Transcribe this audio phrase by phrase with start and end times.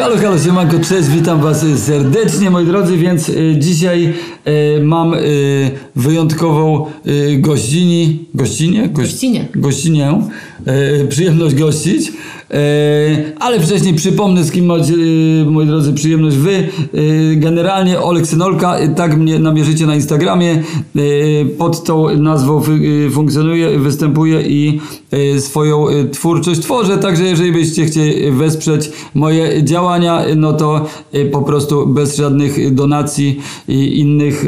[0.00, 4.14] Halo, halo, siemanko, cześć, witam was serdecznie, moi drodzy, więc y, dzisiaj
[4.78, 8.88] y, mam y, wyjątkową y, gościni, gościnie?
[8.88, 9.48] Goś- Gościnie.
[9.54, 10.20] Gościnię,
[11.02, 12.12] y, przyjemność gościć,
[13.38, 16.68] ale wcześniej przypomnę, z kim macie, y, moi drodzy, przyjemność wy.
[16.94, 20.62] Y, generalnie Olek Synolka, tak mnie namierzycie na Instagramie,
[21.58, 22.62] pod tą nazwą
[23.10, 24.80] funkcjonuję, występuję i
[25.38, 30.86] swoją twórczość tworzę, także jeżeli byście chcieli wesprzeć moje działania, no to
[31.32, 34.44] po prostu bez żadnych donacji i innych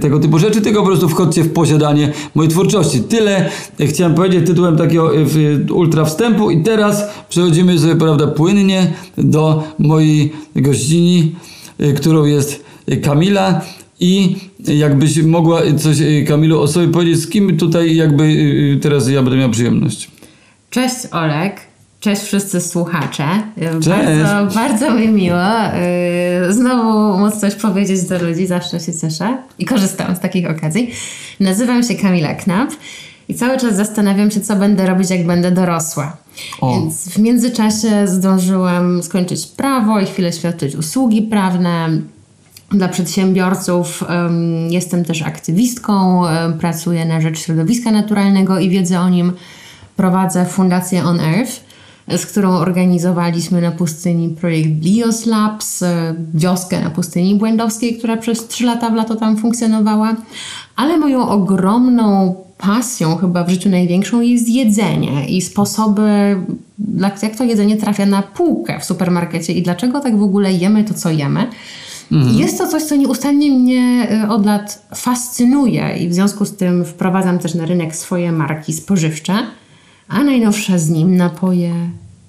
[0.00, 3.00] tego typu rzeczy, tylko po prostu wchodźcie w posiadanie mojej twórczości.
[3.00, 5.10] Tyle chciałem powiedzieć tytułem takiego
[5.74, 11.34] ultra wstępu i teraz przechodzimy sobie, prawda, płynnie do mojej gościni,
[11.80, 13.60] y, którą jest y, Kamila.
[14.00, 19.22] I jakbyś mogła coś, y, Kamilu, o sobie powiedzieć, z kim tutaj jakby teraz ja
[19.22, 20.10] będę miał przyjemność.
[20.70, 21.60] Cześć Olek.
[22.00, 23.26] Cześć wszyscy słuchacze.
[23.82, 23.88] Cześć.
[23.88, 25.46] Bardzo, bardzo mi miło
[26.50, 30.90] znowu móc coś powiedzieć do ludzi, zawsze się cieszę i korzystam z takich okazji.
[31.40, 32.70] Nazywam się Kamila Knap
[33.28, 36.21] i cały czas zastanawiam się, co będę robić, jak będę dorosła.
[36.60, 36.72] O.
[36.72, 41.88] Więc w międzyczasie zdążyłam skończyć prawo i chwilę świadczyć usługi prawne.
[42.70, 46.22] Dla przedsiębiorców em, jestem też aktywistką,
[46.60, 49.32] pracuję na rzecz środowiska naturalnego i wiedzę o nim
[49.96, 51.60] prowadzę Fundację On Earth,
[52.08, 58.46] z którą organizowaliśmy na pustyni projekt Bios Labs, e, wioskę na pustyni błędowskiej, która przez
[58.46, 60.16] 3 lata w lato tam funkcjonowała.
[60.76, 66.36] Ale moją ogromną pasją, chyba w życiu największą, jest jedzenie i sposoby,
[67.22, 70.94] jak to jedzenie trafia na półkę w supermarkecie i dlaczego tak w ogóle jemy to,
[70.94, 71.46] co jemy.
[72.36, 76.84] Jest to coś, co nieustannie mnie y, od lat fascynuje i w związku z tym
[76.84, 79.34] wprowadzam też na rynek swoje marki spożywcze,
[80.08, 81.74] a najnowsza z nim napoje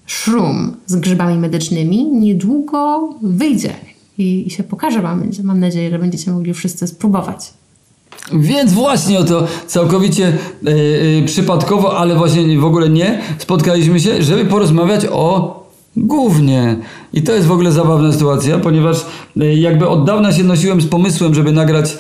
[0.06, 3.74] szrum z grzybami medycznymi niedługo wyjdzie
[4.18, 5.32] i, i się pokaże Wam.
[5.44, 7.54] Mam nadzieję, że będziecie mogli wszyscy spróbować.
[8.34, 10.70] Więc właśnie o to całkowicie e,
[11.22, 15.64] e, przypadkowo, ale właśnie w ogóle nie, spotkaliśmy się, żeby porozmawiać o
[15.98, 16.78] głównie.
[17.14, 19.06] I to jest w ogóle zabawna sytuacja, ponieważ
[19.42, 21.98] e, jakby od dawna się nosiłem z pomysłem, żeby nagrać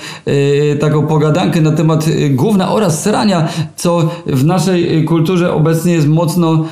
[0.80, 6.66] taką pogadankę na temat e, gówna oraz srania, co w naszej kulturze obecnie jest mocno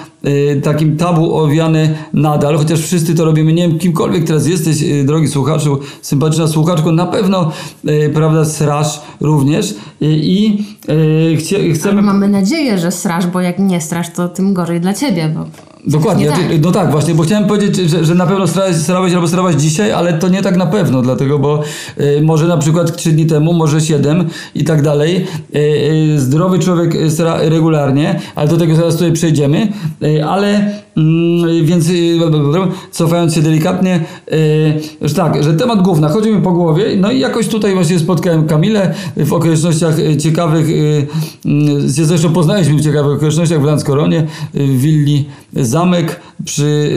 [0.64, 3.54] takim tabu owiane nadal, chociaż wszyscy to robimy.
[3.54, 7.52] Nie wiem, kimkolwiek teraz jesteś, e, drogi słuchaczu, sympatyczna słuchaczko, na pewno,
[7.86, 10.64] e, prawda, srasz również i
[11.38, 12.02] chcie, chcemy...
[12.02, 15.46] Mamy nadzieję, że strasz, bo jak nie strasz, to tym gorzej dla Ciebie, bo
[15.88, 16.62] Dokładnie, nie znaczy, tak.
[16.62, 19.92] no tak właśnie, bo chciałem powiedzieć, że, że na pewno starałeś, starałeś albo starałaś dzisiaj,
[19.92, 21.64] ale to nie tak na pewno, dlatego, bo
[22.00, 25.28] y, może na przykład 3 dni temu, może 7 i tak dalej.
[25.56, 25.60] Y,
[26.16, 29.68] y, zdrowy człowiek y, stara regularnie, ale do tego zaraz tutaj przejdziemy,
[30.04, 30.81] y, ale mm,
[31.64, 32.20] więc y,
[32.92, 37.20] cofając się delikatnie, y, że tak, że temat główna, chodzi mi po głowie, no i
[37.20, 40.68] jakoś tutaj właśnie spotkałem Kamilę w okolicznościach y, ciekawych,
[41.96, 46.92] się zresztą poznaliśmy w ciekawych okolicznościach w Lanskoronie, w willi Zamek przy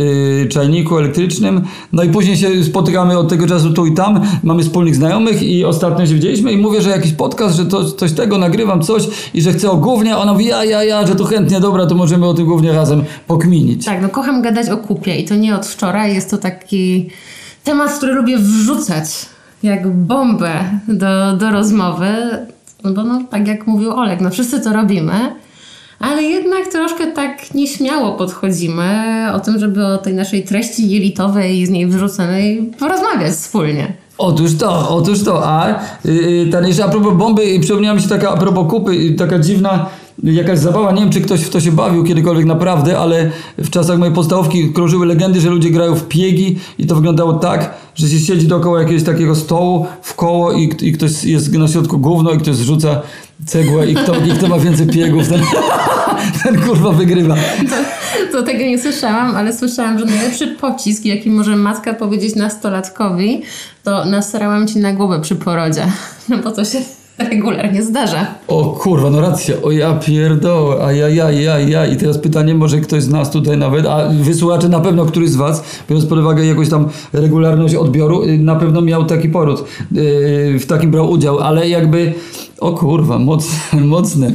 [0.51, 1.63] czajniku elektrycznym.
[1.93, 4.21] No i później się spotykamy od tego czasu tu i tam.
[4.43, 8.13] Mamy wspólnych znajomych i ostatnio się widzieliśmy i mówię, że jakiś podcast, że to, coś
[8.13, 10.17] tego nagrywam, coś i że chcę o głównie.
[10.17, 13.05] Ona mówi, ja, ja, ja, że to chętnie, dobra, to możemy o tym głównie razem
[13.27, 13.84] pokminić.
[13.85, 16.15] Tak, no kocham gadać o kupie i to nie od wczoraj.
[16.15, 17.11] Jest to taki
[17.65, 19.07] temat, który lubię wrzucać
[19.63, 22.09] jak bombę do, do rozmowy.
[22.85, 25.13] No bo no, tak jak mówił Olek, no wszyscy to robimy.
[26.01, 31.67] Ale jednak troszkę tak nieśmiało podchodzimy o tym, żeby o tej naszej treści jelitowej i
[31.67, 33.93] z niej wyrzuconej porozmawiać wspólnie.
[34.19, 38.31] Otóż to, otóż to, a yy, ta jeszcze a propos bomby, przypomniała mi się taka
[38.31, 39.87] a propos kupy, taka dziwna
[40.23, 43.99] jakaś zabawa, nie wiem czy ktoś w to się bawił kiedykolwiek naprawdę, ale w czasach
[43.99, 48.19] mojej podstawówki krążyły legendy, że ludzie grają w piegi i to wyglądało tak, że się
[48.19, 52.39] siedzi dookoła jakiegoś takiego stołu w koło i, i ktoś jest na środku gówno i
[52.39, 53.03] ktoś zrzuca
[53.47, 55.41] cegłę i kto, i kto ma więcej piegów, ten,
[56.43, 57.37] ten kurwa wygrywa.
[58.33, 63.43] To, tego nie słyszałam, ale słyszałam, że najlepszy pocisk, jaki może matka powiedzieć nastolatkowi,
[63.85, 65.87] to nasrałam ci na głowę przy porodzie.
[66.29, 66.79] No bo to się
[67.19, 68.27] regularnie zdarza.
[68.49, 71.87] O kurwa, no racja, o ja pierdołę, a ja, ja, ja, ja.
[71.87, 75.37] I teraz pytanie, może ktoś z nas tutaj nawet, a wysłuchacze na pewno któryś z
[75.37, 80.59] was, biorąc pod uwagę jakąś tam regularność odbioru, y, na pewno miał taki poród, yy,
[80.59, 82.13] w takim brał udział, ale jakby,
[82.61, 84.33] o kurwa, mocne, mocne,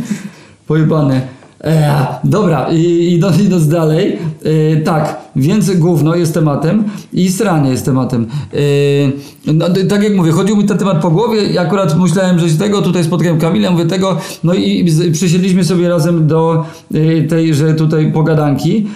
[0.67, 1.38] pojebane.
[1.63, 6.83] Eee, dobra, i- idąc, idąc dalej, yy, tak, więc gówno jest tematem
[7.13, 8.27] i sranie jest tematem.
[8.53, 12.49] Yy, no, tak jak mówię, chodził mi ten temat po głowie i akurat myślałem, że
[12.49, 17.23] z tego tutaj spotkałem Kamilę, mówię tego, no i z, przysiedliśmy sobie razem do yy,
[17.23, 18.87] tejże tutaj pogadanki.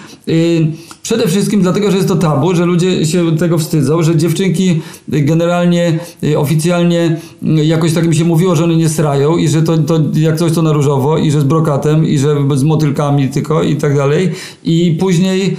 [1.02, 4.80] Przede wszystkim dlatego, że jest to tabu, że ludzie się tego wstydzą, że dziewczynki
[5.14, 7.16] y, generalnie, y, oficjalnie
[7.58, 10.36] y, jakoś tak mi się mówiło, że one nie srają i że to, to jak
[10.36, 13.96] coś to na różowo i że z brokatem i że z motylkami tylko i tak
[13.96, 14.30] dalej.
[14.64, 15.56] I później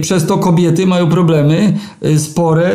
[0.00, 1.78] przez to kobiety mają problemy
[2.16, 2.72] spore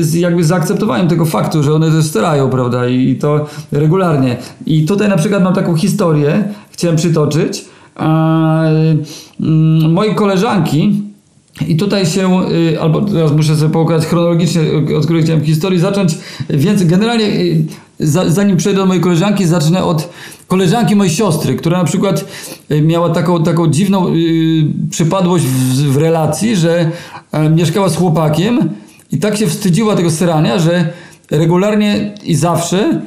[0.00, 2.88] z jakby zaakceptowaniem tego faktu, że one też srają, prawda?
[2.88, 4.36] I to regularnie.
[4.66, 7.64] I tutaj na przykład mam taką historię, chciałem przytoczyć.
[8.00, 11.02] Mm, mojej koleżanki,
[11.68, 15.78] i tutaj się, y, albo teraz muszę sobie poukładać chronologicznie, y, od której chciałem historii
[15.78, 16.18] zacząć,
[16.50, 17.64] więc generalnie y,
[17.98, 20.08] za, zanim przejdę do mojej koleżanki, zacznę od
[20.46, 22.24] koleżanki mojej siostry, która na przykład
[22.82, 24.06] miała taką, taką dziwną
[24.90, 26.90] przypadłość w, w relacji, że
[27.32, 28.70] e, mieszkała z chłopakiem
[29.12, 30.88] i tak się wstydziła tego serania, że
[31.30, 33.00] regularnie i zawsze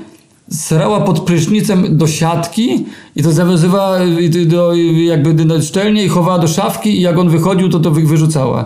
[0.53, 2.85] Srała pod prysznicem do siatki
[3.15, 4.00] i to zawiązywała
[4.45, 4.73] do,
[5.05, 8.65] jakby do szczelnie i chowała do szafki i jak on wychodził, to to wy- wyrzucała.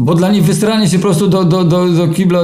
[0.00, 2.40] Bo dla niej wysranie się po prostu do, do, do, do kibla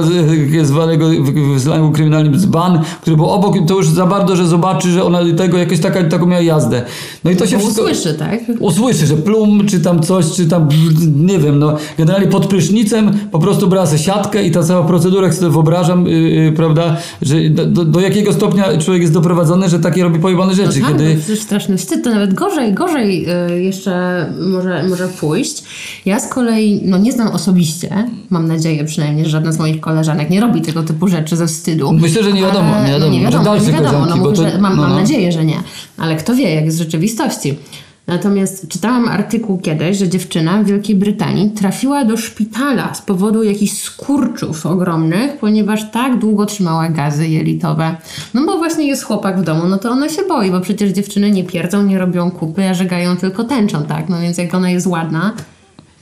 [0.63, 5.03] zwanego w- slangu kryminalnym dzban, który był obok, to już za bardzo, że zobaczy, że
[5.03, 6.83] ona tego jakoś taka, taką miała jazdę.
[7.23, 8.39] No i to się wszystko usłyszy, tak?
[8.59, 10.69] usłyszy, że plum, czy tam coś, czy tam,
[11.15, 15.27] nie wiem, no, generalnie pod prysznicem po prostu brała sobie siatkę i ta cała procedura,
[15.27, 19.79] jak sobie wyobrażam, yy, yy, prawda, że do, do, jakiego stopnia człowiek jest doprowadzony, że
[19.79, 21.15] takie robi pojebane rzeczy, No tak, kiedy...
[21.15, 25.63] to przecież straszny wstyd, to nawet gorzej, gorzej y, jeszcze może, może pójść.
[26.05, 30.29] Ja z kolei, no nie znam osobiście, mam nadzieję przynajmniej, że żadna z moich koleżanek
[30.29, 31.93] nie robi tego typu rzeczy ze wstydu.
[31.93, 33.11] Myślę, że nie wiadomo, Ale- nie wiadomo.
[33.11, 34.95] Nie wiadomo, dalsze nie wiadomo, no mówię, to- mam, no, mam no.
[34.95, 35.57] nadzieję, że nie.
[35.97, 37.57] Ale kto wie, jak jest w rzeczywistości.
[38.07, 43.73] Natomiast czytałam artykuł kiedyś, że dziewczyna w Wielkiej Brytanii trafiła do szpitala z powodu jakichś
[43.73, 47.95] skurczów ogromnych, ponieważ tak długo trzymała gazy jelitowe.
[48.33, 51.31] No bo właśnie jest chłopak w domu, no to ona się boi, bo przecież dziewczyny
[51.31, 54.09] nie pierdzą, nie robią kupy, a żegają tylko tęczą, tak?
[54.09, 55.33] No więc jak ona jest ładna,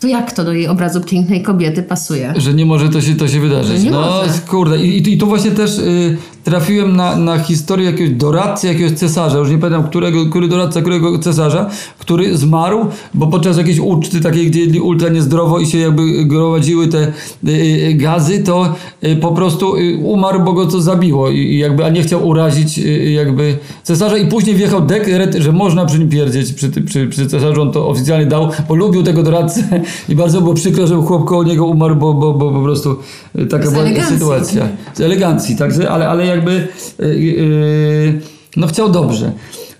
[0.03, 2.33] to jak to do jej obrazu pięknej kobiety pasuje?
[2.37, 3.83] Że nie może to się, to się wydarzyć.
[3.83, 4.39] No może.
[4.47, 8.91] kurde, i, i, i tu właśnie też y, trafiłem na, na historię jakiegoś doradcy, jakiegoś
[8.91, 11.69] cesarza, już nie pamiętam którego, który doradca, którego cesarza,
[11.99, 16.87] który zmarł, bo podczas jakiejś uczty takiej, gdzie jedli ultra niezdrowo i się jakby gromadziły
[16.87, 17.11] te
[17.47, 21.29] y, gazy, to y, po prostu y, umarł, bo go to zabiło.
[21.29, 22.77] I, jakby, a nie chciał urazić
[23.13, 24.17] jakby cesarza.
[24.17, 27.61] I później wjechał dekret, że można przy nim pierdzieć, przy, przy, przy cesarzu.
[27.61, 29.81] On to oficjalnie dał, bo lubił tego doradcę.
[30.09, 32.95] I bardzo było przykro, że chłop koło niego umarł, bo, bo, bo po prostu
[33.49, 34.17] taka Z była elegancji.
[34.17, 34.67] sytuacja.
[34.93, 36.67] Z elegancji, także, ale, ale jakby
[36.99, 38.21] y, y,
[38.55, 39.31] no chciał dobrze.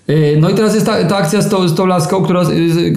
[0.09, 2.41] Y, No i teraz jest ta, ta akcja z tą, z tą laską, która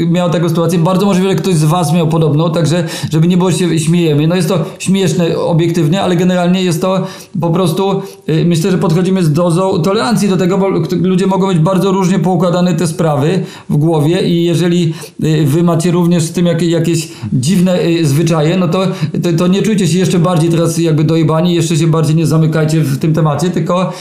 [0.07, 0.79] miała taką sytuację.
[0.79, 4.27] Bardzo możliwe, że ktoś z Was miał podobną, także żeby nie było się śmiejemy.
[4.27, 7.07] No jest to śmieszne obiektywnie, ale generalnie jest to
[7.41, 10.69] po prostu, y, myślę, że podchodzimy z dozą tolerancji do tego, bo
[11.01, 14.95] ludzie mogą mieć bardzo różnie poukładane te sprawy w głowie i jeżeli
[15.25, 18.87] y, Wy macie również z tym jakie, jakieś dziwne zwyczaje, no to,
[19.23, 22.81] to, to nie czujcie się jeszcze bardziej teraz jakby dojebani, jeszcze się bardziej nie zamykajcie
[22.81, 23.93] w tym temacie, tylko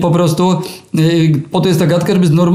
[0.00, 0.56] po prostu
[1.50, 2.49] po to jest ta gadka, żeby znormalizować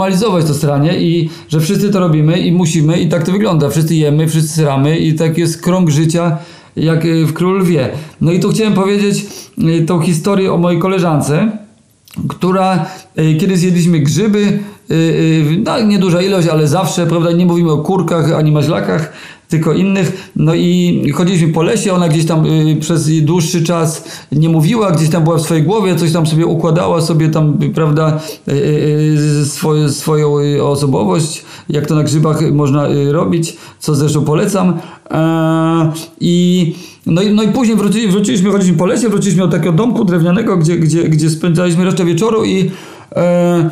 [0.47, 3.69] to stranie i że wszyscy to robimy i musimy i tak to wygląda.
[3.69, 6.37] Wszyscy jemy, wszyscy sramy i tak jest krąg życia
[6.75, 7.89] jak y, w Król Lwie.
[8.21, 9.25] No i tu chciałem powiedzieć
[9.57, 11.51] y, tą historię o mojej koleżance,
[12.27, 12.85] która
[13.19, 14.59] y, kiedy zjedliśmy grzyby,
[15.65, 19.13] no nieduża ilość, ale zawsze, prawda, nie mówimy o kurkach ani maźlakach,
[19.49, 20.31] tylko innych.
[20.35, 25.09] No i chodziliśmy po lesie, ona gdzieś tam y, przez dłuższy czas nie mówiła, gdzieś
[25.09, 29.89] tam była w swojej głowie, coś tam sobie układała sobie tam, y, prawda, y, swoje,
[29.89, 34.79] swoją osobowość, jak to na grzybach można robić, co zresztą polecam.
[35.11, 36.75] E, I
[37.05, 40.57] no i, no i później wrócili, wróciliśmy, chodziliśmy po lesie, wróciliśmy do takiego domku drewnianego,
[40.57, 42.71] gdzie, gdzie, gdzie spędzaliśmy resztę wieczoru i
[43.15, 43.69] e,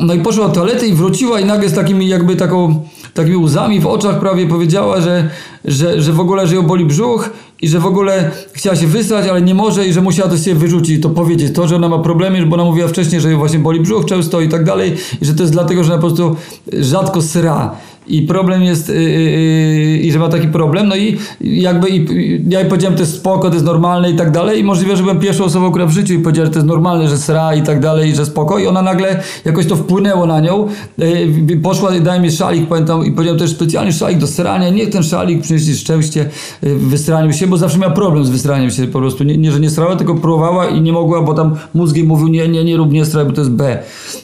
[0.00, 2.82] no i poszła do toalety i wróciła i nagle z takimi jakby taką,
[3.14, 5.30] takimi łzami w oczach prawie powiedziała, że,
[5.64, 7.30] że, że w ogóle, że ją boli brzuch
[7.62, 10.56] i że w ogóle chciała się wysrać, ale nie może i że musiała to sobie
[10.56, 11.54] wyrzucić, to powiedzieć.
[11.54, 14.40] To, że ona ma problemy, bo ona mówiła wcześniej, że ją właśnie boli brzuch często
[14.40, 16.36] i tak dalej i że to jest dlatego, że ona po prostu
[16.72, 17.76] rzadko sra.
[18.06, 22.06] I problem jest, yy, yy, i że ma taki problem, no i jakby i,
[22.48, 25.02] ja jej powiedziałem, to jest spoko, to jest normalne i tak dalej i możliwe, że
[25.02, 27.62] byłem pierwszą osobą, która w życiu i powiedziała, że to jest normalne, że sra i
[27.62, 30.68] tak dalej, i że spoko i ona nagle jakoś to wpłynęło na nią,
[30.98, 34.90] yy, poszła i dała mi szalik, pamiętam, i powiedziałem też specjalny szalik do srania, niech
[34.90, 36.28] ten szalik przyniesie szczęście
[36.62, 39.52] yy, w wysraniu się, bo zawsze miała problem z wysraniem się po prostu, nie, nie
[39.52, 42.64] że nie srała, tylko próbowała i nie mogła, bo tam mózg jej mówił, nie, nie,
[42.64, 43.78] nie rób, nie straj, bo to jest B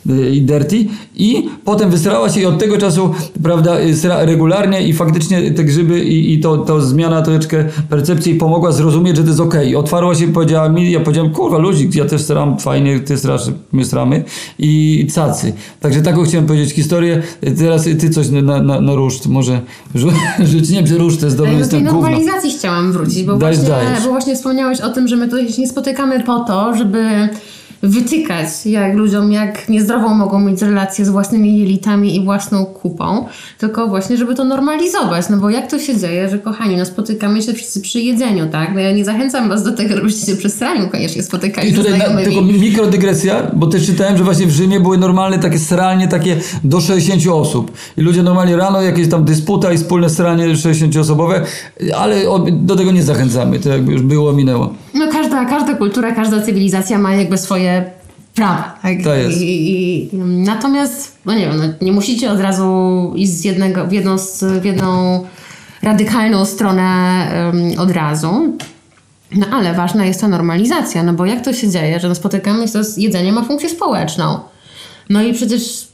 [0.06, 4.92] yy, i dirty i potem wysrała się i od tego czasu, prawda, Sra regularnie i
[4.92, 9.40] faktycznie te grzyby i, i to, to zmiana troszeczkę percepcji pomogła zrozumieć, że to jest
[9.40, 9.76] okej.
[9.76, 13.42] Otwarła się i powiedziała mi, ja powiedziałem, kurwa ludzik, ja też sram, fajnie, ty strasz,
[13.72, 14.25] my stramy
[14.58, 15.52] i cacy.
[15.80, 17.22] Także taką chciałem powiedzieć historię.
[17.58, 19.60] Teraz ty coś na, na, na ruszt, może
[19.94, 20.12] rzu-
[20.52, 22.08] rzuć, nie, że ruszt to jest dobre, Ale do tej jestem gówno.
[22.10, 24.04] normalizacji chciałam wrócić, bo Dajesz, właśnie, dajesz.
[24.04, 27.28] bo właśnie wspomniałeś o tym, że my tutaj się nie spotykamy po to, żeby
[27.82, 33.26] wytykać jak ludziom, jak niezdrową mogą mieć relacje z własnymi jelitami i własną kupą,
[33.58, 35.28] tylko właśnie, żeby to normalizować.
[35.28, 38.75] No bo jak to się dzieje, że kochani, no spotykamy się wszyscy przy jedzeniu, tak?
[38.75, 41.99] No ja nie zachęcam was do tego, żebyście się przy sraniu koniecznie spotykali I tutaj
[41.99, 46.37] na, tylko mikrodygresja, bo też czytałem, że właśnie w Rzymie były normalne takie sranie takie
[46.64, 47.73] do 60 osób.
[47.97, 51.40] I ludzie normalnie rano jakieś tam dysputa i wspólne sranie 60-osobowe,
[51.97, 53.61] ale do tego nie zachęcamy.
[53.61, 54.75] To jakby już było, minęło.
[54.95, 57.90] No każda, każda kultura, każda cywilizacja ma jakby swoje
[58.35, 58.78] prawa.
[58.83, 58.92] Tak?
[59.04, 59.40] To jest.
[59.40, 63.87] I, i, i, natomiast, no nie wiem, no, nie musicie od razu iść z jednego,
[63.87, 64.16] w, jedną,
[64.61, 65.21] w jedną
[65.83, 66.83] radykalną stronę
[67.30, 68.57] em, od razu.
[69.37, 72.68] No ale ważna jest ta normalizacja, no bo jak to się dzieje, że no spotykamy
[72.68, 74.40] się, to jedzenie ma funkcję społeczną.
[75.11, 75.88] No i przecież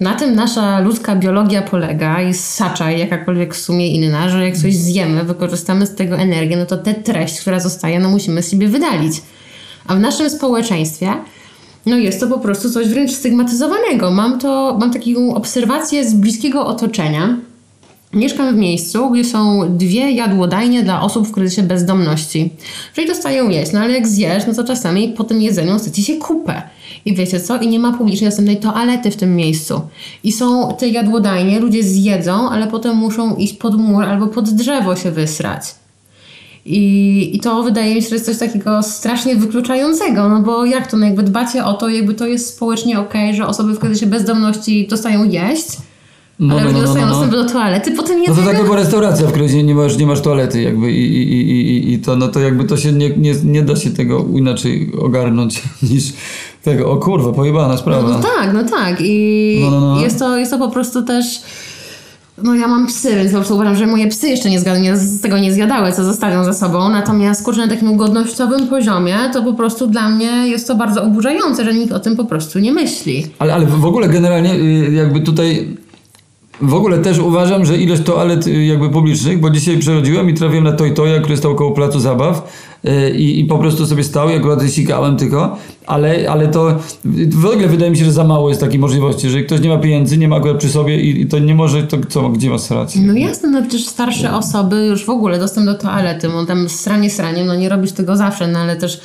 [0.00, 4.56] na tym nasza ludzka biologia polega, jest sacza i jakakolwiek w sumie inna, że jak
[4.56, 8.50] coś zjemy, wykorzystamy z tego energię, no to tę treść, która zostaje, no musimy z
[8.50, 9.22] siebie wydalić.
[9.86, 11.12] A w naszym społeczeństwie
[11.86, 14.10] no jest to po prostu coś wręcz stygmatyzowanego.
[14.10, 17.38] Mam to, mam taką obserwację z bliskiego otoczenia.
[18.12, 22.50] Mieszkam w miejscu, gdzie są dwie jadłodajnie dla osób w kryzysie bezdomności.
[22.94, 26.04] Czyli dostają jeść, no ale jak zjesz, no to czasami po tym jedzeniu chce ci
[26.04, 26.62] się kupę.
[27.04, 27.56] I wiecie co?
[27.58, 29.80] I nie ma publicznie dostępnej toalety w tym miejscu.
[30.24, 34.96] I są te jadłodajnie, ludzie zjedzą, ale potem muszą iść pod mur albo pod drzewo
[34.96, 35.62] się wysrać.
[36.66, 40.90] I, I to wydaje mi się, że jest coś takiego strasznie wykluczającego, no bo jak
[40.90, 44.06] to, no jakby dbacie o to, jakby to jest społecznie okej, że osoby w kryzysie
[44.06, 45.66] bezdomności dostają jeść,
[46.38, 47.12] No, ale no, no, no, dostają no.
[47.12, 48.36] dostęp do toalety, potem No jedzą.
[48.36, 51.50] to tak jak restauracja, w której nie masz, nie masz toalety jakby i, i, i,
[51.50, 54.92] i, i to, no to jakby to się nie, nie, nie da się tego inaczej
[54.98, 56.12] ogarnąć niż
[56.70, 58.08] tego, o kurwa, pojebana sprawa.
[58.08, 58.96] No tak, no tak.
[59.00, 60.00] I No, no, no.
[60.00, 61.42] Jest, to, jest to po prostu też.
[62.42, 65.20] No ja mam psy, więc po prostu uważam, że moje psy jeszcze nie, nie, z
[65.20, 66.88] tego nie zjadały, co zostawią za sobą.
[66.88, 71.64] Natomiast kurczę, na takim godnościowym poziomie, to po prostu dla mnie jest to bardzo oburzające,
[71.64, 73.26] że nikt o tym po prostu nie myśli.
[73.38, 75.76] Ale, ale w ogóle generalnie y, jakby tutaj
[76.60, 80.64] w ogóle też uważam, że ilość toalet y, jakby publicznych, bo dzisiaj przechodziłem i trafiłem
[80.64, 82.52] na Toy Toya, który stał koło placu zabaw
[83.14, 85.56] i, i po prostu sobie stał, jak akurat sikałem tylko,
[85.86, 86.78] ale, ale to
[87.30, 89.78] w ogóle wydaje mi się, że za mało jest takiej możliwości, że ktoś nie ma
[89.78, 92.58] pieniędzy, nie ma akurat przy sobie i, i to nie może, to co, gdzie ma
[92.58, 92.96] srać?
[92.96, 97.10] No jasne, no przecież starsze osoby już w ogóle dostęp do toalety, bo tam sranie
[97.10, 99.00] sraniem, no nie robisz tego zawsze, no ale też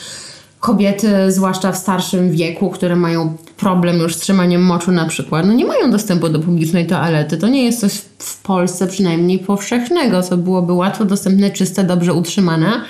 [0.60, 5.54] kobiety, zwłaszcza w starszym wieku, które mają problem już z trzymaniem moczu na przykład, no
[5.54, 7.38] nie mają dostępu do publicznej toalety.
[7.38, 12.82] To nie jest coś w Polsce przynajmniej powszechnego, co byłoby łatwo dostępne, czyste, dobrze utrzymane.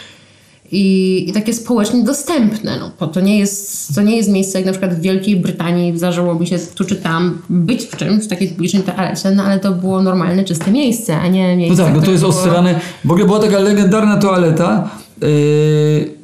[0.76, 2.80] I, i takie społecznie dostępne.
[2.80, 5.98] No, bo to nie, jest, to nie jest miejsce, jak na przykład w Wielkiej Brytanii
[5.98, 9.60] zdarzyło mi się tu czy tam być w czymś, w takiej publicznej toalecie, no ale
[9.60, 12.34] to było normalne, czyste miejsce, a nie No miejsce, tak, no to jest było...
[12.34, 12.80] osrane.
[13.06, 14.90] W ogóle była taka legendarna toaleta.
[15.22, 15.28] Yy,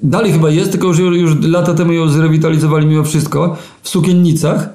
[0.03, 3.58] dalej chyba jest, tylko już, już lata temu ją zrewitalizowali mimo wszystko.
[3.84, 4.70] W Sukiennicach,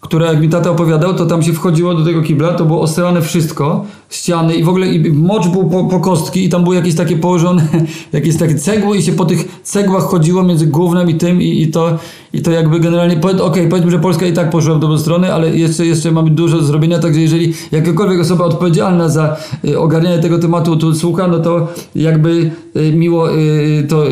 [0.00, 3.22] która jak mi tata opowiadał, to tam się wchodziło do tego kibla, to było osrane
[3.22, 6.94] wszystko, ściany i w ogóle i mocz był po, po kostki i tam były jakieś
[6.94, 7.68] takie położone,
[8.12, 11.68] jakieś takie cegły i się po tych cegłach chodziło między głównym i tym i, i
[11.68, 11.98] to
[12.32, 15.56] i to jakby generalnie, okej, powiedzmy, że Polska i tak poszła w dobrą stronę, ale
[15.56, 20.38] jeszcze, jeszcze mamy dużo do zrobienia, także jeżeli jakakolwiek osoba odpowiedzialna za y, ogarnianie tego
[20.38, 24.04] tematu tu słucha, no to jakby y, miło y, to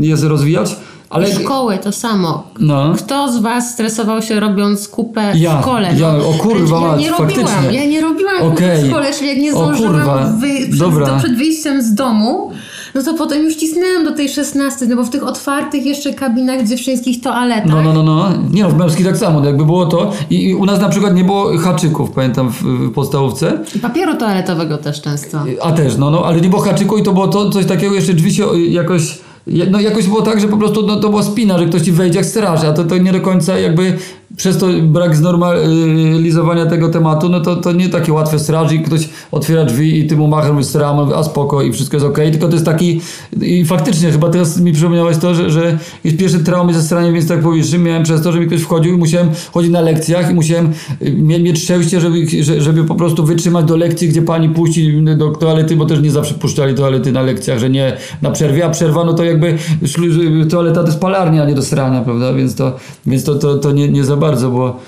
[0.00, 0.76] jest rozwijać,
[1.10, 1.34] ale...
[1.34, 2.46] Szkoły to samo.
[2.60, 2.94] No.
[2.96, 5.94] Kto z Was stresował się robiąc kupę Ja, w szkole?
[5.96, 7.78] ja, o kurwa ja nie robiłam, faktycznie.
[7.78, 8.82] ja nie robiłam kupy Okej.
[8.82, 12.50] w szkole, czyli jak nie zdążyłam wy, przed, do, przed wyjściem z domu,
[12.94, 16.66] no to potem już cisnęłam do tej 16, no bo w tych otwartych jeszcze kabinach
[16.66, 17.66] dziewczyńskich toaletach.
[17.66, 18.28] No, no, no, no.
[18.50, 20.12] Nie no, w męskich tak samo, no jakby było to.
[20.30, 23.58] I, I u nas na przykład nie było haczyków, pamiętam, w, w podstawówce.
[23.74, 25.38] I papieru toaletowego też często.
[25.62, 28.14] A też, no, no, ale nie było haczyku i to było to, coś takiego, jeszcze
[28.14, 31.58] drzwi się y, jakoś, no jakoś było tak, że po prostu no, to była spina,
[31.58, 33.98] że ktoś ci wejdzie jak straż, a to, to nie do końca jakby
[34.36, 39.08] przez to brak znormalizowania tego tematu, no to, to nie takie łatwe straż i ktoś
[39.32, 42.52] otwiera drzwi i ty mu machem stram, a spoko i wszystko jest okej, tylko to
[42.52, 43.00] jest taki
[43.42, 47.28] i faktycznie chyba teraz mi przypomniałeś to, że, że jest pierwsze traumy ze straniem więc
[47.28, 50.34] tak publicznym miałem przez to, że mi ktoś wchodził i musiałem chodzić na lekcjach i
[50.34, 54.48] musiałem y, mie- mieć szczęście, żeby, że- żeby po prostu wytrzymać do lekcji, gdzie pani
[54.48, 58.64] puści do toalety, bo też nie zawsze puszczali toalety na lekcjach, że nie na przerwie,
[58.66, 62.32] a przerwa no to jakby szli- toaleta to jest palarnia, a nie do strania, prawda,
[62.32, 64.80] więc to, więc to, to, to nie, nie za bardzo było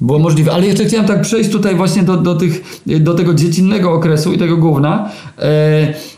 [0.00, 3.92] Było możliwe, ale jeszcze chciałem tak przejść tutaj właśnie do, do, tych, do tego dziecinnego
[3.92, 5.10] okresu i tego gówna.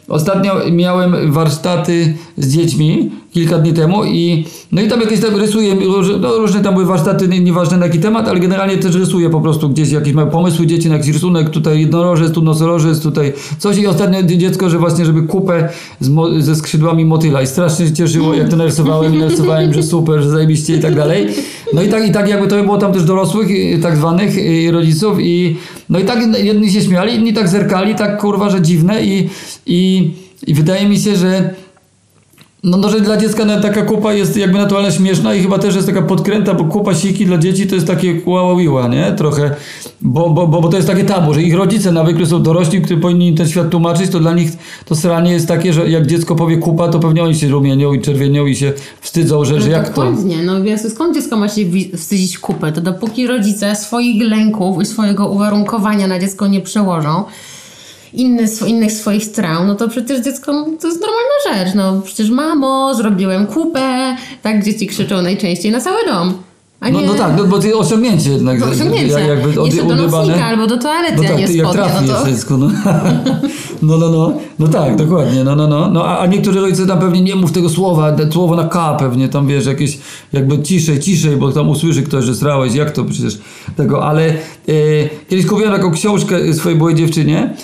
[0.08, 5.74] Ostatnio miałem warsztaty z dziećmi kilka dni temu i no i tam jakieś tam rysuję,
[6.20, 9.40] no różne tam były warsztaty, nie- nieważne na jaki temat, ale generalnie też rysuję po
[9.40, 13.78] prostu gdzieś jakieś mają pomysły dzieci na jakiś rysunek, tutaj jednorożec, tu nosorożec, tutaj coś
[13.78, 15.68] i ostatnio dziecko, że właśnie żeby kupę
[16.00, 20.22] z ze skrzydłami motyla i strasznie się cieszyło jak to narysowałem i narysowałem, że super,
[20.22, 21.26] że zajebiście i tak dalej.
[21.72, 23.48] No i tak, i tak jakby to było tam też dorosłych
[23.82, 24.34] tak zwanych
[24.72, 25.56] rodziców i
[25.88, 29.28] no i tak jedni się śmiali, inni tak zerkali, tak kurwa, że dziwne i,
[29.66, 30.10] i,
[30.46, 31.54] i wydaje mi się, że
[32.66, 35.86] no, no, że dla dziecka taka kupa jest jakby naturalnie śmieszna i chyba też jest
[35.86, 39.12] taka podkręta, bo kupa siki dla dzieci to jest takie łaławiła, nie?
[39.12, 39.50] Trochę,
[40.00, 43.00] bo, bo, bo, bo to jest takie tabu, że ich rodzice nawykle są dorośli, którzy
[43.00, 44.50] powinni im ten świat tłumaczyć, to dla nich
[44.84, 48.00] to sranie jest takie, że jak dziecko powie kupa, to pewnie oni się rumienią i
[48.00, 50.04] czerwienią i się wstydzą, że, że jak to...
[50.04, 51.62] Dokładnie, no więc skąd dziecko ma się
[51.96, 52.72] wstydzić kupy?
[52.72, 57.24] To dopóki rodzice swoich lęków i swojego uwarunkowania na dziecko nie przełożą,
[58.12, 61.74] inny, innych swoich traum, no to przecież dziecko no, to jest normalna rzecz.
[61.74, 66.34] No przecież mamo, zrobiłem kupę, tak dzieci krzyczą najczęściej na cały dom.
[66.80, 68.60] No, nie, no tak, no, bo to osiągnięcie jednak.
[68.60, 69.12] No, osiągnięcie.
[69.12, 72.04] jak- Jakby od, Jeszcze do nocnika albo do toalety, no tak, nie ty jak trafi
[72.06, 72.70] no to- dziecko, no.
[73.82, 76.98] no, no, no, no tak, dokładnie, no, no, no, no a, a niektórzy rodzice tam
[76.98, 79.98] pewnie nie mów tego słowa, słowo na K pewnie, tam wiesz, jakieś
[80.32, 83.38] jakby ciszej, ciszej, bo tam usłyszy ktoś, że srałeś, jak to przecież
[83.76, 84.34] tego, ale e,
[85.28, 87.54] kiedyś kupiłem taką książkę swojej byłej dziewczynie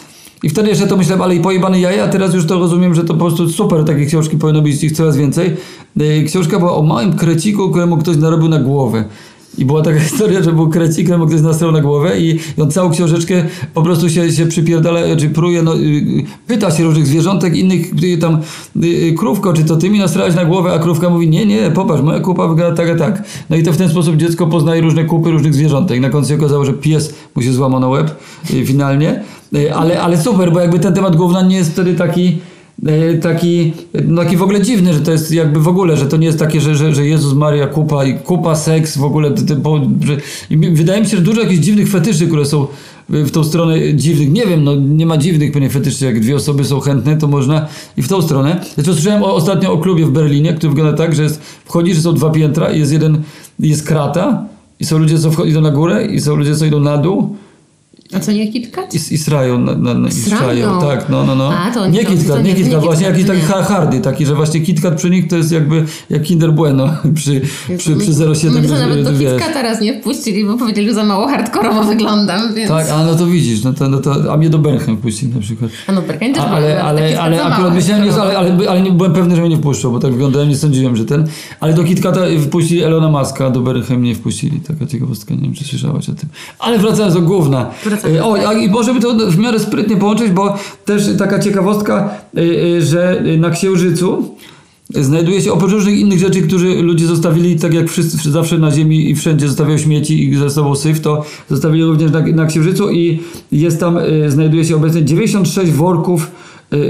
[0.43, 3.05] i wtedy jeszcze to myślałem, ale i pojebane jaja, a teraz już to rozumiem, że
[3.05, 5.57] to po prostu super, takie książki powinno być ich coraz więcej.
[6.01, 9.05] E, Książka była o małym kreciku, któremu ktoś narobił na głowę.
[9.59, 12.91] I była taka historia, że był krecik, któremu ktoś nastrał na głowę i, on całą
[12.91, 13.45] książeczkę
[13.75, 18.05] po prostu się, się przypierdala, czy pruje, no, y, y, pyta się różnych zwierzątek, innych
[18.05, 18.39] y, tam
[19.19, 22.21] krówko, czy to ty mi nastrałeś na głowę, a krówka mówi, nie, nie, popatrz, moja
[22.21, 23.23] kupa wygląda tak, a tak.
[23.51, 26.01] No i to w ten sposób dziecko poznaje różne kupy różnych zwierzątek.
[26.01, 28.11] Na końcu się okazało, że pies mu się złamał na łeb
[28.65, 29.23] finalnie,
[29.75, 32.39] ale, ale super, bo jakby ten temat gówna nie jest wtedy taki
[32.87, 33.73] e, taki,
[34.09, 36.39] no taki w ogóle dziwny, że to jest jakby w ogóle, że to nie jest
[36.39, 40.17] takie, że, że, że Jezus Maria kupa i kupa seks w ogóle, bo, że,
[40.73, 42.67] wydaje mi się, że dużo jakichś dziwnych fetyszy, które są
[43.09, 46.65] w tą stronę dziwnych, nie wiem, no nie ma dziwnych pewnie fetyszy, jak dwie osoby
[46.65, 48.61] są chętne, to można i w tą stronę.
[48.75, 52.01] Zresztą słyszałem o, ostatnio o klubie w Berlinie, który wygląda tak, że jest, wchodzi, że
[52.01, 53.23] są dwa piętra jest jeden,
[53.61, 54.45] jest krata
[54.81, 57.37] i są ludzie, co wcho- idą na górę i są ludzie, co idą na dół
[58.13, 58.95] A co nie KitKat?
[58.95, 60.09] i, i srają, na, na, na,
[60.81, 61.53] tak, no, no, no.
[61.55, 65.11] A, to- nie KitKat, nie- KitKat, właśnie jakiś taki hardy, taki, że właśnie KitKat przy
[65.11, 67.41] nich to jest jakby jak Kinder Bueno przy,
[67.79, 69.11] przy, przy 0,7, My to nawet do.
[69.11, 72.71] KitKata teraz nie wpuścili, bo powiedzieli, że za mało hardkorowo wyglądam, więc...
[72.71, 75.41] Tak, a no to widzisz, no to, no to, a mnie do Berchem wpuścili na
[75.41, 75.71] przykład.
[75.87, 79.13] A no Berkań też ale, ale, ale akurat myślałem, nie, ale, ale, ale nie byłem
[79.13, 81.27] pewny, że mnie nie wpuszczą, bo tak wyglądałem, nie sądziłem, że ten.
[81.61, 84.61] Ale do KitKata wpuścili Elona Muska, a do Berchem nie wpuścili.
[84.61, 86.29] Taka ciekawostka, nie wiem, czy słyszałaś o tym.
[86.59, 87.71] Ale wracając do główna.
[87.85, 88.02] Wracając.
[88.05, 92.11] E, O, a i może by to w miarę sprytnie połączyć, bo też taka ciekawostka,
[92.37, 94.35] e, e, że na Księżycu
[94.95, 99.11] znajduje się oprócz różnych innych rzeczy, które ludzie zostawili, tak jak wszyscy zawsze na Ziemi
[99.11, 103.21] i wszędzie zostawiają śmieci i ze sobą syf, to zostawili również na, na Księżycu i
[103.53, 106.31] jest tam, znajduje się obecnie 96 worków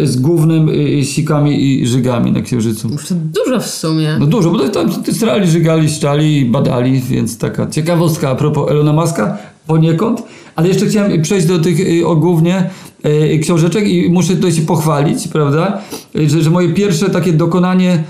[0.05, 0.71] z głównym
[1.03, 2.89] sikami i żygami na Księżycu.
[2.89, 4.17] To dużo w sumie.
[4.21, 8.93] No dużo, bo tam strali, żygali, szczali i badali, więc taka ciekawostka a propos Elona
[8.93, 9.39] Muska
[9.73, 10.23] poniekąd.
[10.57, 12.71] Ale jeszcze chciałem przejść do tych y, ogólnie
[13.07, 15.83] y, książeczek i muszę tutaj się pochwalić, prawda,
[16.17, 18.05] y, że, że moje pierwsze takie dokonanie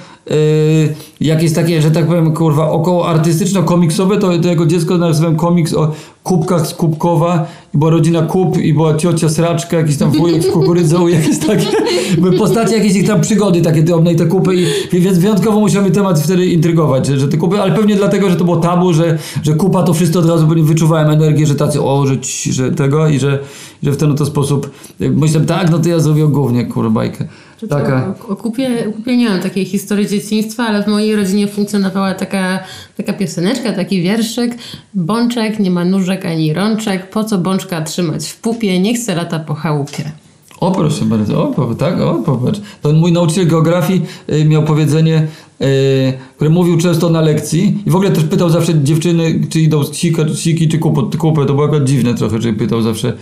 [1.21, 5.93] jakieś takie, że tak powiem, kurwa, około artystyczno-komiksowe, to, to jako dziecko narysowałem komiks o
[6.23, 10.51] kubkach z Kubkowa i była rodzina Kup i była ciocia Sraczka, jakiś tam wujek z
[10.51, 11.67] kukurydzą, jakieś takie
[12.19, 14.55] były postacie, jakieś ich tam przygody takie drobne i te kupy
[14.93, 18.31] i więc wyjątkowo musiał mnie temat wtedy intrygować, że, że te kupy, ale pewnie dlatego,
[18.31, 21.83] że to było tabu, że, że kupa to wszyscy od razu wyczuwałem energię, że tacy
[21.83, 23.39] o, że, ci, że tego i że,
[23.83, 27.29] że w ten oto sposób myślałem, tak, no to ja zrobię głównie, kurwa, bajkę.
[27.69, 28.15] Taka.
[28.29, 32.15] O, o, kupie, o kupie nie mam takiej historii dzieciństwa, ale w mojej rodzinie funkcjonowała
[32.15, 32.61] taka,
[32.97, 34.55] taka pioseneczka, taki wierszyk.
[34.95, 39.39] Bączek nie ma nóżek ani rączek, po co bączka trzymać w pupie, niech se lata
[39.39, 40.13] po chałupie.
[40.63, 42.61] O proszę bardzo, o tak, o popatrz.
[42.83, 45.27] To mój nauczyciel geografii y, miał powiedzenie,
[45.61, 49.85] y, które mówił często na lekcji i w ogóle też pytał zawsze dziewczyny, czy idą
[49.93, 51.47] sika, siki czy kupę, kupę.
[51.47, 53.13] To było akurat dziwne trochę, że pytał zawsze.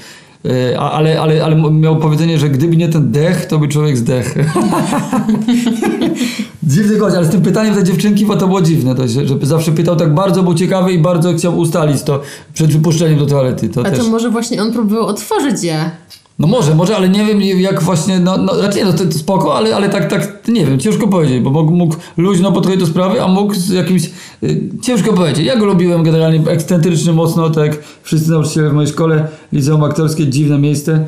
[0.78, 4.30] A- ale, ale, ale miał powiedzenie, że gdyby nie ten dech, to by człowiek zdechł.
[6.62, 9.34] Dziwny gość, ale z tym pytaniem te dziewczynki, bo to było dziwne, to, że, że
[9.42, 12.22] zawsze pytał tak bardzo, był ciekawy i bardzo chciał ustalić to
[12.54, 13.68] przed wypuszczeniem do toalety.
[13.68, 13.98] To A też.
[13.98, 15.90] to może właśnie on próbował otworzyć je.
[16.40, 19.12] No może, może, ale nie wiem jak właśnie, no, no znaczy nie, no to, to
[19.18, 22.86] spoko, ale, ale tak, tak, nie wiem, ciężko powiedzieć, bo mógł, mógł luźno podchodzić do
[22.86, 24.10] sprawy, a mógł z jakimś,
[24.42, 25.44] y, ciężko powiedzieć.
[25.46, 30.26] Ja go lubiłem generalnie ekscentryczny mocno, tak jak wszyscy nauczyciele w mojej szkole, liceum aktorskie,
[30.26, 31.04] dziwne miejsce.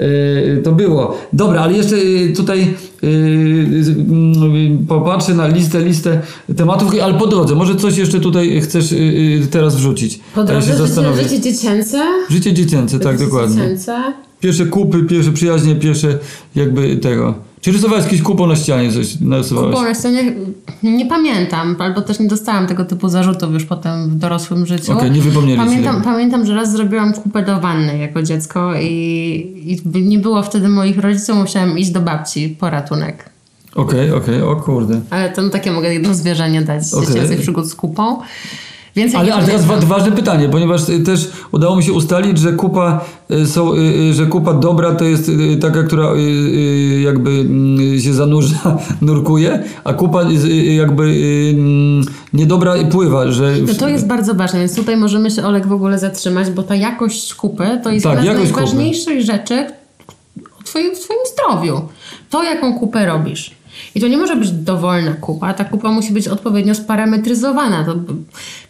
[0.00, 1.16] y, To było.
[1.32, 2.60] Dobra, ale jeszcze y, tutaj
[3.04, 6.20] y, z- mm, popatrzę na listę, listę
[6.56, 10.20] tematów, ale po drodze, może coś jeszcze tutaj chcesz y, y, teraz wrzucić?
[10.34, 12.02] Po ja drodze się życie, życie dziecięce.
[12.30, 13.56] Życie dziecięce, tak, życie dokładnie.
[13.56, 14.25] Dziecięce.
[14.40, 16.18] Pierwsze kupy, pierwsze przyjaźnie, pierwsze
[16.54, 17.34] jakby tego.
[17.60, 19.74] Czy rysowałeś jakieś kupą na ścianie coś narysowałeś?
[19.74, 20.34] Kupą na scenie
[20.82, 24.92] nie pamiętam, albo też nie dostałam tego typu zarzutów już potem w dorosłym życiu.
[24.92, 29.80] Okej, nie wypomnieli ci pamiętam, pamiętam, że raz zrobiłam kupę do wanny jako dziecko i,
[29.94, 33.30] i nie było wtedy moich rodziców, musiałam iść do babci po ratunek.
[33.74, 35.00] Okej, okej, o kurde.
[35.10, 38.20] Ale to no, takie mogę jedno zwierzenie dać z dziecięcych przygód z kupą.
[38.96, 43.04] Więcej Ale, ale teraz ważne pytanie, ponieważ y, też udało mi się ustalić, że kupa
[43.30, 45.30] y, są, y, że kupa dobra to jest
[45.60, 46.08] taka, która
[47.02, 47.30] jakby
[47.96, 50.22] y, się zanurza, nurkuje, a kupa
[50.76, 51.02] jakby
[51.54, 55.72] mm, niedobra pływa, że No to jest bardzo ważne, więc tutaj możemy się Olek w
[55.72, 58.64] ogóle zatrzymać, bo ta jakość kupy to jest Tak, jedna z jakość kupy.
[58.64, 59.66] najważniejszych rzeczy
[60.60, 61.80] w twoim, w twoim zdrowiu.
[62.30, 63.55] To, jaką kupę robisz.
[63.94, 67.84] I to nie może być dowolna kupa, ta kupa musi być odpowiednio sparametryzowana.
[67.84, 67.94] To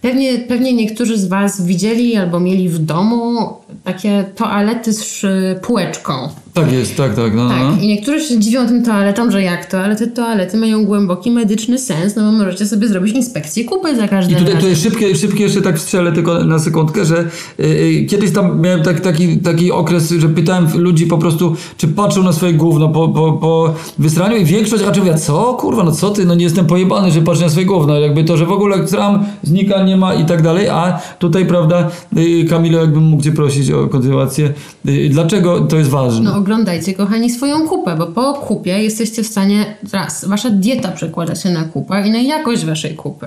[0.01, 5.23] pewnie, pewnie niektórzy z Was widzieli albo mieli w domu takie toalety z
[5.63, 6.13] półeczką.
[6.55, 7.35] Tak jest, tak, tak.
[7.35, 7.51] No, no.
[7.51, 11.31] Tak, i niektórzy się dziwią tym toaletom, że jak to, ale te toalety mają głęboki
[11.31, 14.71] medyczny sens, no bo możecie sobie zrobić inspekcję kupy za I każdym tutaj, razem.
[14.71, 17.25] tutaj szybkie, szybkie jeszcze tak strzelę tylko na sekundkę, że
[17.61, 21.89] y, y, kiedyś tam miałem tak, taki, taki okres, że pytałem ludzi po prostu, czy
[21.89, 25.93] patrzą na swoje gówno po, po, po wysraniu i większość raczej mówiła, co kurwa, no
[25.93, 28.53] co ty, no nie jestem pojebany, że patrzę na swoje gówno, jakby to, że w
[28.53, 33.23] ogóle sram znika, nie ma i tak dalej, a tutaj, prawda, y, Kamilo, jakbym mógł
[33.23, 34.53] cię prosić o kontynuację,
[34.89, 36.31] y, dlaczego to jest ważne?
[36.31, 41.35] No oglądajcie, kochani, swoją kupę, bo po kupie jesteście w stanie, raz, wasza dieta przekłada
[41.35, 43.27] się na kupę i na jakość waszej kupy.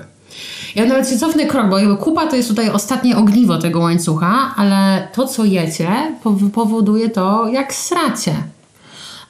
[0.76, 5.08] Ja nawet się cofnę krok, bo kupa to jest tutaj ostatnie ogniwo tego łańcucha, ale
[5.14, 5.90] to, co jecie,
[6.24, 8.36] pow- powoduje to, jak sracie.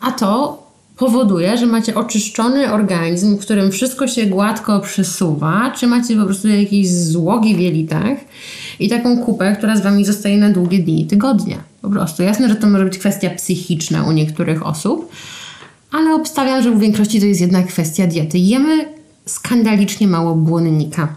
[0.02, 0.58] A to
[1.00, 6.48] powoduje, że macie oczyszczony organizm, w którym wszystko się gładko przesuwa, czy macie po prostu
[6.48, 8.18] jakieś złogi w jelitach
[8.80, 11.58] i taką kupę, która z wami zostaje na długie dni i tygodnie.
[11.82, 12.24] Po prostu.
[12.24, 15.12] Jasne, że to może być kwestia psychiczna u niektórych osób,
[15.92, 18.38] ale obstawiam, że u większości to jest jednak kwestia diety.
[18.38, 18.86] Jemy
[19.26, 21.16] skandalicznie mało błonnika.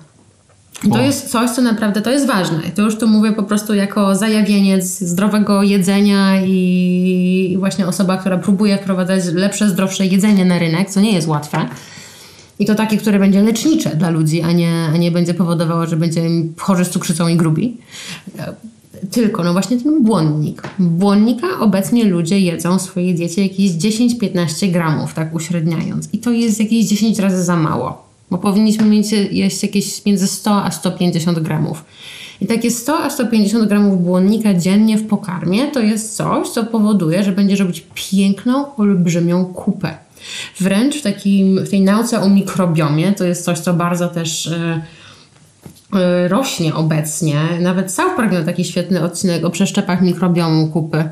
[0.84, 2.60] I to jest coś, co naprawdę to jest ważne.
[2.74, 8.78] To już tu mówię po prostu jako zajawieniec zdrowego jedzenia i właśnie osoba, która próbuje
[8.78, 11.68] wprowadzać lepsze, zdrowsze jedzenie na rynek, co nie jest łatwe.
[12.58, 15.96] I to takie, które będzie lecznicze dla ludzi, a nie, a nie będzie powodowało, że
[15.96, 16.22] będzie
[16.56, 17.76] chorzy z cukrzycą i grubi.
[19.10, 20.62] Tylko, no właśnie ten błonnik.
[20.78, 26.08] Błonnika obecnie ludzie jedzą w swojej diecie jakieś 10-15 gramów, tak uśredniając.
[26.14, 28.11] I to jest jakieś 10 razy za mało.
[28.32, 31.84] Bo powinniśmy mieć jeść jakieś między 100 a 150 gramów.
[32.40, 37.24] I takie 100 a 150 gramów błonnika dziennie w pokarmie to jest coś, co powoduje,
[37.24, 39.94] że będziesz robić piękną, olbrzymią kupę.
[40.60, 44.82] Wręcz w, takim, w tej nauce o mikrobiomie to jest coś, co bardzo też e,
[45.94, 47.36] e, rośnie obecnie.
[47.60, 51.04] Nawet South Park miał taki świetny odcinek o przeszczepach mikrobiomu kupy.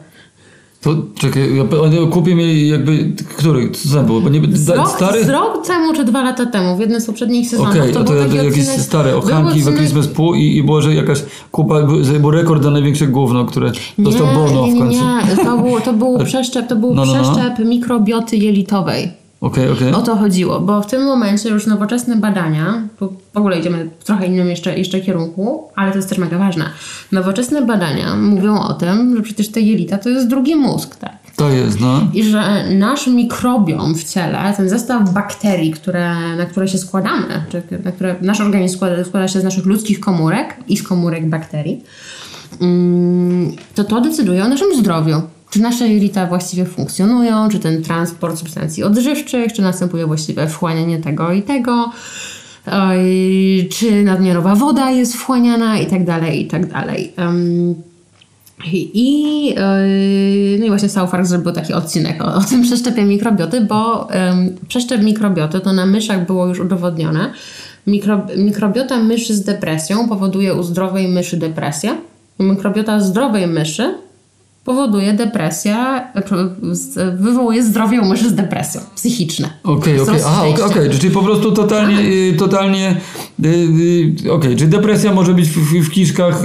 [0.80, 1.64] To czekaj, ja
[2.10, 5.24] kupię mi jakby, który, co to było, bo nie, Z rok, stary?
[5.24, 7.76] z rok temu czy dwa lata temu, w jednym z poprzednich sezonów.
[7.76, 10.82] Okej, to a to był ja, odcinek, był ochanki w Christmas Pół i, i było,
[10.82, 11.82] że jakaś kupa,
[12.20, 14.98] był, rekord na największe gówno, które dostał Bono nie, w nie, końcu.
[14.98, 17.22] nie, to był, to był przeszczep, to był No, no, no.
[17.22, 19.19] przeszczep mikrobioty jelitowej.
[19.40, 19.92] Okej, okej.
[19.92, 22.82] O to chodziło, bo w tym momencie już nowoczesne badania,
[23.34, 26.70] w ogóle idziemy w trochę innym jeszcze, jeszcze kierunku, ale to jest też mega ważne.
[27.12, 31.18] Nowoczesne badania mówią o tym, że przecież te jelita to jest drugi mózg, tak?
[31.36, 32.00] To jest, no.
[32.14, 37.62] I że nasz mikrobiom w ciele, ten zestaw bakterii, które, na które się składamy, czy
[37.84, 41.84] na które nasz organizm składa, składa się z naszych ludzkich komórek i z komórek bakterii,
[42.60, 45.22] mm, to to decyduje o naszym zdrowiu.
[45.50, 51.32] Czy nasze jelita właściwie funkcjonują, czy ten transport substancji odżywczych, czy następuje właściwe wchłanianie tego
[51.32, 51.90] i tego,
[53.70, 57.12] czy nadmiarowa woda jest wchłaniana i tak dalej, i tak dalej.
[58.72, 63.60] I, yy, no i właśnie South Park zrobił taki odcinek o, o tym przeszczepie mikrobioty,
[63.60, 67.32] bo ym, przeszczep mikrobioty to na myszach było już udowodnione.
[67.86, 71.96] Mikro, mikrobiota myszy z depresją powoduje u zdrowej myszy depresję.
[72.38, 73.94] Mikrobiota zdrowej myszy
[74.70, 75.76] powoduje depresję,
[76.14, 76.22] e,
[76.72, 79.50] z- wywołuje zdrowie umysłu z depresją, psychiczne.
[79.64, 82.96] Okej, okej, okej, okej, czyli po prostu totalnie, y, totalnie,
[83.44, 83.48] y,
[84.26, 86.42] y, okej, czy depresja może być w, w, kiszkach?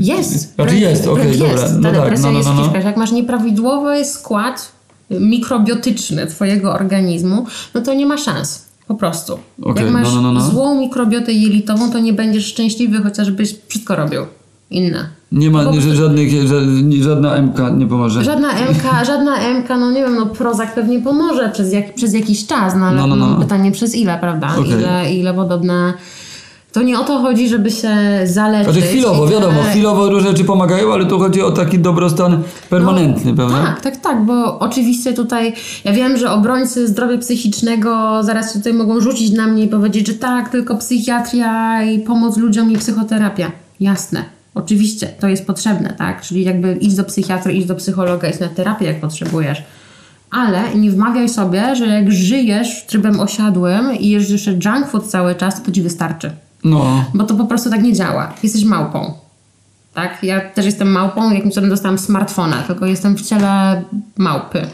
[0.00, 0.54] Jest.
[0.54, 2.64] Znaczy jest, okej, wręcz dobra, no Ta tak, depresja no, no, jest no, w no.
[2.64, 2.84] kiszkach.
[2.84, 4.72] Jak masz nieprawidłowy skład
[5.10, 8.64] mikrobiotyczny twojego organizmu, no to nie ma szans.
[8.88, 9.38] Po prostu.
[9.62, 10.40] Okej, Jak no, masz no, no, no.
[10.40, 14.20] złą mikrobiotę jelitową, to nie będziesz szczęśliwy, chociażbyś wszystko robił
[14.74, 15.08] inne.
[15.32, 18.24] Nie ma prostu- że żadnych, ża- żadna MK nie pomoże.
[18.24, 22.46] Żadna MK, żadna MK, no nie wiem, no Prozac pewnie pomoże przez, jak, przez jakiś
[22.46, 23.36] czas, no ale No, no, no.
[23.40, 24.48] pytanie przez ile, prawda?
[24.58, 24.72] Okej.
[24.72, 25.94] Ile, ile podobne...
[26.72, 28.72] To nie o to chodzi, żeby się zaleczyć.
[28.72, 33.36] Znaczy chwilowo, wiadomo, chwilowo różne rzeczy pomagają, ale tu chodzi o taki dobrostan permanentny, No,
[33.36, 33.62] prawda?
[33.62, 35.52] Tak, tak, tak, bo oczywiście tutaj
[35.84, 40.14] ja wiem, że obrońcy zdrowia psychicznego zaraz tutaj mogą rzucić na mnie i powiedzieć, że
[40.14, 43.52] tak, tylko psychiatria i pomoc ludziom i psychoterapia.
[43.80, 44.24] Jasne.
[44.54, 46.22] Oczywiście, to jest potrzebne, tak?
[46.22, 49.62] Czyli jakby idź do psychiatry, idź do psychologa, idź na terapię, jak potrzebujesz.
[50.30, 55.34] Ale nie wmawiaj sobie, że jak żyjesz trybem osiadłym i jesz jeszcze junk food cały
[55.34, 56.30] czas, to ci wystarczy.
[56.64, 58.34] No, Bo to po prostu tak nie działa.
[58.42, 59.14] Jesteś małpą.
[59.94, 60.18] Tak?
[60.22, 63.82] Ja też jestem małpą, jakimś cudem dostałam smartfona, tylko jestem w ciele
[64.16, 64.66] małpy.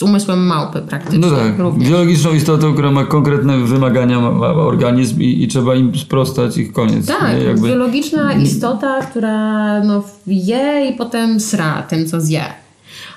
[0.00, 1.18] Z umysłem małpy praktycznie.
[1.18, 1.88] no tak, Również.
[1.88, 6.72] biologiczną istotą, która ma konkretne wymagania, ma, ma organizm i, i trzeba im sprostać ich
[6.72, 7.06] koniec.
[7.06, 7.44] Tak, nie?
[7.44, 12.44] Jakby, biologiczna istota, która no, je i potem sra tym, co zje.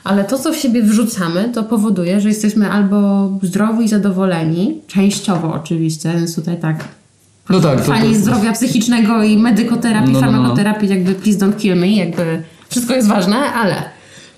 [0.03, 5.53] Ale to, co w siebie wrzucamy, to powoduje, że jesteśmy albo zdrowi i zadowoleni, częściowo
[5.53, 6.87] oczywiście, więc tutaj tak
[7.49, 10.37] no tak, to, fani to, zdrowia psychicznego i medykoterapii, No, no, no, no.
[10.37, 13.75] farmakoterapii, jakby please don't kill me, jakby wszystko jest ważne, ale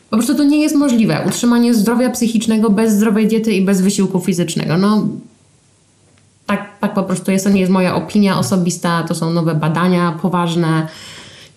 [0.10, 1.24] po prostu to nie jest możliwe.
[1.28, 4.78] Utrzymanie zdrowia psychicznego bez zdrowej diety i bez wysiłku fizycznego.
[4.78, 5.08] No,
[6.46, 7.46] tak, tak po prostu jest.
[7.46, 10.88] To nie jest moja opinia osobista, to są nowe badania poważne.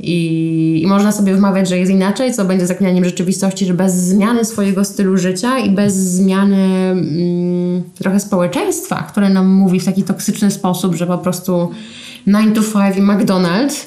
[0.00, 4.44] I, I można sobie wmawiać, że jest inaczej, co będzie zaklinaniem rzeczywistości, że bez zmiany
[4.44, 10.50] swojego stylu życia i bez zmiany mm, trochę społeczeństwa, które nam mówi w taki toksyczny
[10.50, 11.70] sposób, że po prostu
[12.26, 13.87] 9 to 5 i McDonald's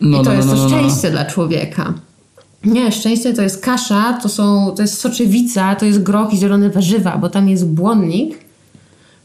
[0.00, 0.68] No, i to no, jest no, to no, no.
[0.68, 1.94] szczęście dla człowieka.
[2.66, 6.70] Nie, szczęście to jest kasza, to, są, to jest soczewica, to jest groch i zielone
[6.70, 8.38] warzywa, bo tam jest błonnik,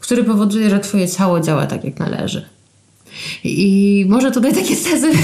[0.00, 2.44] który powoduje, że twoje ciało działa tak, jak należy.
[3.44, 5.08] I może tutaj takie tezy...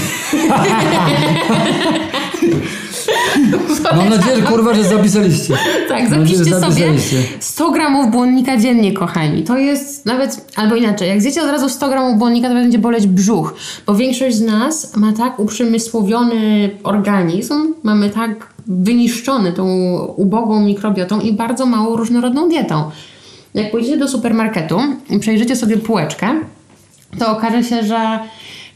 [3.95, 5.53] Mam nadzieję, że kurwa, że zapisaliście.
[5.89, 7.17] Tak, Mam nadzieję, zapiszcie sobie zapisaliście.
[7.39, 9.43] 100 gramów błonnika dziennie, kochani.
[9.43, 13.07] To jest nawet, albo inaczej, jak zjecie od razu 100 gramów błonnika, to będzie boleć
[13.07, 13.53] brzuch,
[13.85, 19.65] bo większość z nas ma tak uprzemysłowiony organizm, mamy tak wyniszczony tą
[20.15, 22.91] ubogą mikrobiotą i bardzo małą różnorodną dietą.
[23.53, 26.27] Jak pójdziecie do supermarketu i przejrzycie sobie półeczkę,
[27.19, 28.19] to okaże się, że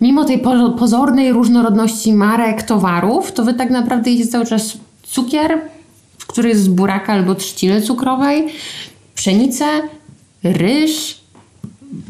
[0.03, 5.61] mimo tej po- pozornej różnorodności marek, towarów, to wy tak naprawdę jecie cały czas cukier,
[6.27, 8.47] który jest z buraka albo trzciny cukrowej,
[9.15, 9.65] pszenicę,
[10.43, 11.21] ryż,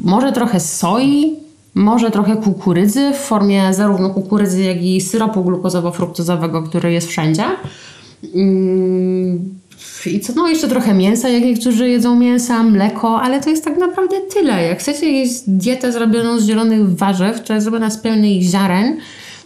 [0.04, 1.36] może trochę soi,
[1.76, 7.46] może trochę kukurydzy w formie zarówno kukurydzy, jak i syropu glukozowo-fruktozowego, który jest wszędzie.
[8.36, 9.60] Mm,
[10.08, 13.78] I co, no jeszcze trochę mięsa, jak niektórzy jedzą mięsa, mleko, ale to jest tak
[13.78, 14.64] naprawdę tyle.
[14.64, 18.98] Jak chcecie jeść dietę zrobioną z zielonych warzyw, która jest zrobiona z pełnych ziaren,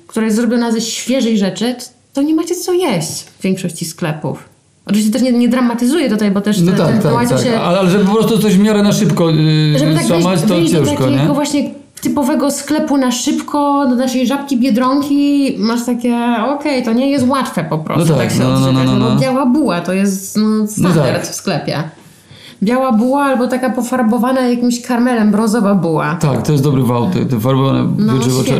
[0.07, 1.75] która jest zrobiona ze świeżej rzeczy,
[2.13, 4.49] to, nie macie co jeść w większości sklepów.
[4.85, 7.43] Oczywiście też nie, nie dramatyzuję tutaj, bo też No ten, tak, ten tak, tak.
[7.43, 10.47] się Ale, żeby po prostu coś w miarę na szybko yy, żeby tak wejść, to
[10.47, 11.33] do ciężko, takiego nie?
[11.33, 17.27] właśnie typowego sklepu na szybko, do naszej żabki Biedronki, masz takie, okej, to nie jest
[17.27, 19.15] łatwe po prostu No tak, tak się no, no, no, odżywiać, no, no, no.
[19.15, 21.27] bo biała buła to jest no, standard tak.
[21.27, 21.83] w sklepie.
[22.63, 26.15] Biała buła albo taka pofarbowana jakimś karmelem, brązowa buła.
[26.15, 28.13] Tak, to jest dobry wał, te, te farbowane No,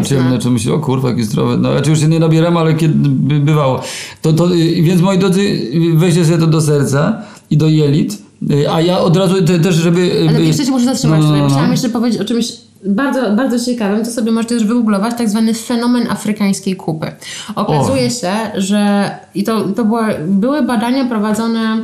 [0.04, 1.58] ciemne, czy myślę, o kurwa, jakie zdrowe.
[1.58, 3.82] No, ja już się nie nabieram, ale kiedy by, bywało.
[4.22, 8.22] To, to, y, więc moi drodzy, weźcie sobie to do serca i do jelit,
[8.52, 10.02] y, a ja od razu te, też, żeby...
[10.02, 11.50] y, Ale jeszcze się muszę zatrzymać, No, no, no, no, no.
[11.50, 15.54] chciałam jeszcze powiedzieć o czymś bardzo, bardzo ciekawym, to sobie możecie też wygooglować, tak zwany
[15.54, 17.12] fenomen afrykańskiej kupy.
[17.56, 21.78] Okazuje się, że i to, to były, były badania prowadzone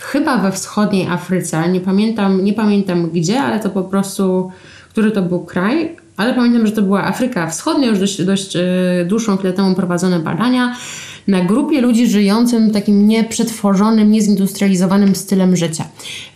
[0.00, 4.50] chyba we wschodniej Afryce, nie pamiętam, nie pamiętam gdzie, ale to po prostu,
[4.90, 8.62] który to był kraj, ale pamiętam, że to była Afryka Wschodnia, już dość, dość e,
[9.06, 10.76] dłuższą chwilę temu prowadzone badania
[11.28, 15.84] na grupie ludzi żyjącym takim nieprzetworzonym, niezindustrializowanym stylem życia.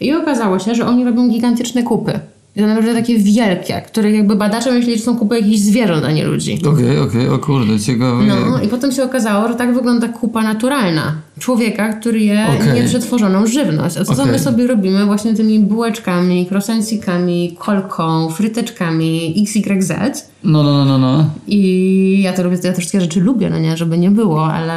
[0.01, 2.20] I okazało się, że oni robią gigantyczne kupy.
[2.57, 6.12] I to naprawdę takie wielkie, które jakby badacze myśleli, że są kupy jakichś zwierząt, a
[6.12, 6.59] nie ludzi.
[6.73, 8.25] Okej, okej, o kurde, ciekawe.
[8.27, 11.17] No i potem się okazało, że tak wygląda kupa naturalna.
[11.38, 12.75] człowieka, który je Okej.
[12.75, 13.97] nieprzetworzoną żywność.
[13.97, 19.93] A co my sobie robimy właśnie tymi bułeczkami, croissancikami, kolką, fryteczkami, XYZ.
[20.44, 21.24] No, no, no, no, no.
[21.48, 24.74] I ja to robię, ja te wszystkie rzeczy lubię, no nie, żeby nie było, ale...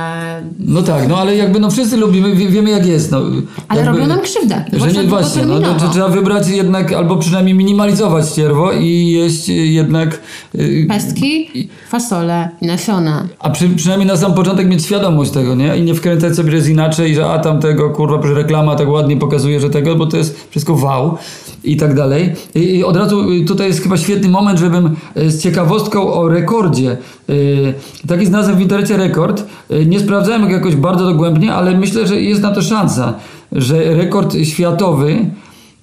[0.59, 3.11] No tak, no ale jakby no wszyscy lubimy, wie, wiemy jak jest.
[3.11, 3.21] No,
[3.67, 4.65] Ale jakby, robią nam krzywdę.
[4.73, 5.79] Że nie właśnie, no, to, długoterminowo.
[5.79, 10.21] to trzeba wybrać jednak, albo przynajmniej minimalizować cierwo i jeść y, jednak.
[10.55, 11.49] y, Pestki,
[11.89, 13.27] fasole i nasiona.
[13.39, 15.77] A przy, przynajmniej na sam początek mieć świadomość tego, nie?
[15.77, 19.17] I nie wkręcać sobie, że jest inaczej, że a tamtego, kurwa, że reklama tak ładnie
[19.17, 21.17] pokazuje, że tego, bo to jest wszystko wow
[21.63, 22.33] i tak dalej.
[22.55, 26.29] I, i od razu y, tutaj jest chyba świetny moment, żebym y, z ciekawostką o
[26.29, 26.97] rekordzie.
[27.29, 27.73] y,
[28.07, 29.43] Taki znalazłem w internecie rekord.
[29.71, 33.13] Y, Nie sprawdzałem go jakoś bardzo dogłębnie, ale myślę, że jest na to szansa,
[33.51, 35.25] że rekord światowy,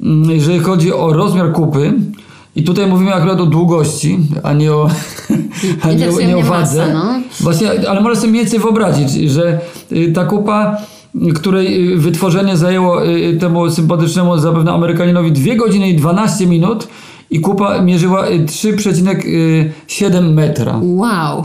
[0.00, 1.92] mm, jeżeli chodzi o rozmiar kupy,
[2.56, 4.88] i tutaj mówimy akurat o długości, a nie o,
[5.82, 6.87] a nie o, nie o wadze.
[6.87, 7.20] masa, no.
[7.40, 9.60] Właśnie, ale możesz sobie mniej więcej wyobrazić, że
[9.92, 10.76] y, ta kupa,
[11.34, 13.00] której wytworzenie zajęło
[13.40, 16.88] temu sympatycznemu zapewne Amerykaninowi 2 godziny i 12 minut
[17.30, 20.80] i kupa mierzyła y, 3,7 metra.
[20.82, 21.44] Wow.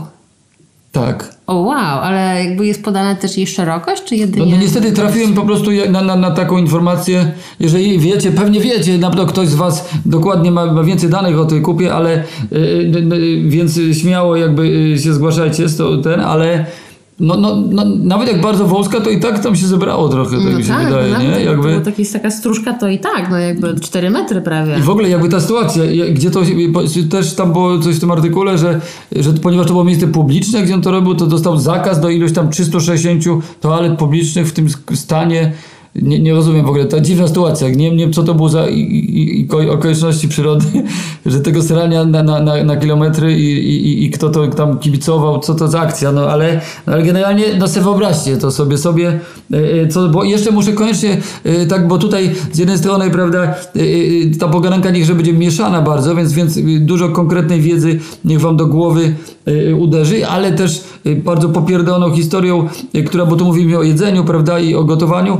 [0.92, 1.34] Tak.
[1.46, 4.52] O wow, ale jakby jest podana też jej szerokość, czy No, jedynie...
[4.52, 9.10] no niestety trafiłem po prostu na, na, na taką informację, jeżeli wiecie, pewnie wiecie, na
[9.10, 13.14] pewno ktoś z Was dokładnie ma, ma więcej danych o tej kupie, ale y, y,
[13.14, 16.66] y, więc śmiało jakby y, się zgłaszajcie to, ten, ale
[17.20, 20.56] no, no, no, nawet jak bardzo wąska, to i tak tam się zebrało trochę, tak
[20.56, 21.44] mi się wydaje, nawet nie?
[21.44, 21.82] jakby...
[21.98, 24.78] Jest taka stróżka, to i tak, no jakby 4 metry prawie.
[24.78, 26.40] I w ogóle jakby ta sytuacja, ja- gdzie to
[27.10, 28.80] też tam było coś w tym artykule, że,
[29.16, 32.34] że ponieważ to było miejsce publiczne, gdzie on to robił, to dostał zakaz do ilość
[32.34, 33.24] tam 360
[33.60, 35.52] toalet publicznych w tym stanie.
[35.94, 37.68] Nie, nie rozumiem w ogóle, ta dziwna sytuacja.
[37.68, 40.66] Nie wiem, co to było za i, i, i ko- okoliczności przyrody,
[41.26, 45.68] że tego srania na, na, na, kilometry i, i, kto to tam kibicował, co to
[45.68, 49.20] za akcja, no ale, no, ale generalnie, no sobie wyobraźcie to sobie, sobie,
[49.52, 53.54] e, e, co, bo jeszcze muszę koniecznie, e, tak, bo tutaj z jednej strony, prawda,
[54.38, 58.66] ta pogadanka niech, że będzie mieszana bardzo, więc, więc dużo konkretnej wiedzy niech wam do
[58.66, 59.14] głowy
[59.78, 60.84] uderzy, ale też
[61.16, 62.68] bardzo popierdoloną historią,
[63.06, 65.38] która, bo tu mówimy o jedzeniu, prawda, i o gotowaniu,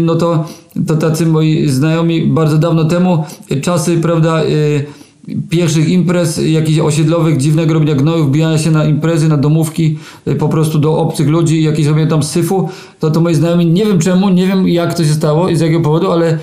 [0.00, 0.44] no to,
[0.86, 4.46] to tacy moi znajomi bardzo dawno temu, e, czasy, prawda, e,
[5.50, 10.48] pierwszych imprez jakichś osiedlowych, dziwnego robienia gnojów, wbijania się na imprezy, na domówki, y, po
[10.48, 12.68] prostu do obcych ludzi, jakieś robienia tam syfu,
[13.00, 15.60] to to moi znajomi, nie wiem czemu, nie wiem jak to się stało i z
[15.60, 16.38] jakiego powodu, ale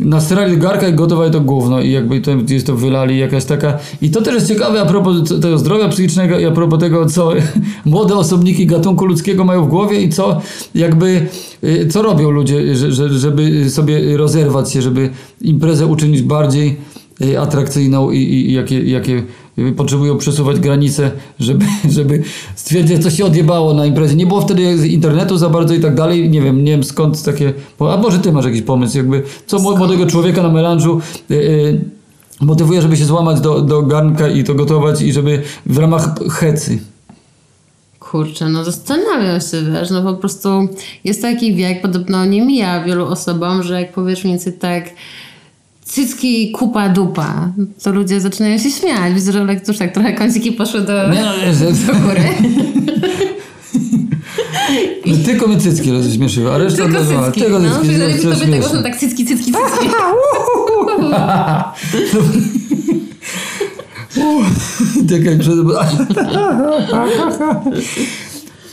[0.00, 4.10] nastrali garka i gotowali to gówno i jakby to, gdzieś to wylali jakaś taka i
[4.10, 7.32] to też jest ciekawe a propos tego zdrowia psychicznego i a propos tego co
[7.84, 10.40] młode osobniki gatunku ludzkiego mają w głowie i co
[10.74, 11.26] jakby
[11.64, 15.10] y, co robią ludzie że, że, żeby sobie rozerwać się żeby
[15.40, 16.76] imprezę uczynić bardziej
[17.22, 19.22] y, atrakcyjną i, i, jakie, jakie
[19.76, 21.64] potrzebują przesuwać granice, żeby,
[21.96, 22.22] żeby
[22.54, 24.16] stwierdzić, co się odjebało na imprezie.
[24.16, 26.30] Nie było wtedy internetu za bardzo i tak dalej.
[26.30, 27.52] Nie wiem, nie wiem skąd takie...
[27.78, 31.84] A może ty masz jakiś pomysł, jakby co mł- młodego człowieka na melanżu y, y,
[32.40, 36.78] motywuje, żeby się złamać do, do garnka i to gotować i żeby w ramach hecy.
[37.98, 40.68] Kurczę, no zastanawiam się, wiesz, no po prostu
[41.04, 44.84] jest taki wiek, podobno nie mija wielu osobom, że jak powiesz mniej więcej tak
[45.90, 49.14] cycki, kupa, dupa, to ludzie zaczynają się śmiać.
[49.14, 51.32] Widzę, że lektusz tak trochę końciki poszły do, Nie, no,
[51.92, 52.22] do góry.
[55.06, 58.04] no, tylko mnie cycki roześmieszyły, a reszta Tylko no, cycki, tylko no, cycki, czyli to
[58.04, 58.76] lepiej jest tobie tego, śmieszne.
[58.76, 59.88] że tak cycki, cycki, cycki.
[65.08, 65.54] Czekaj, przed...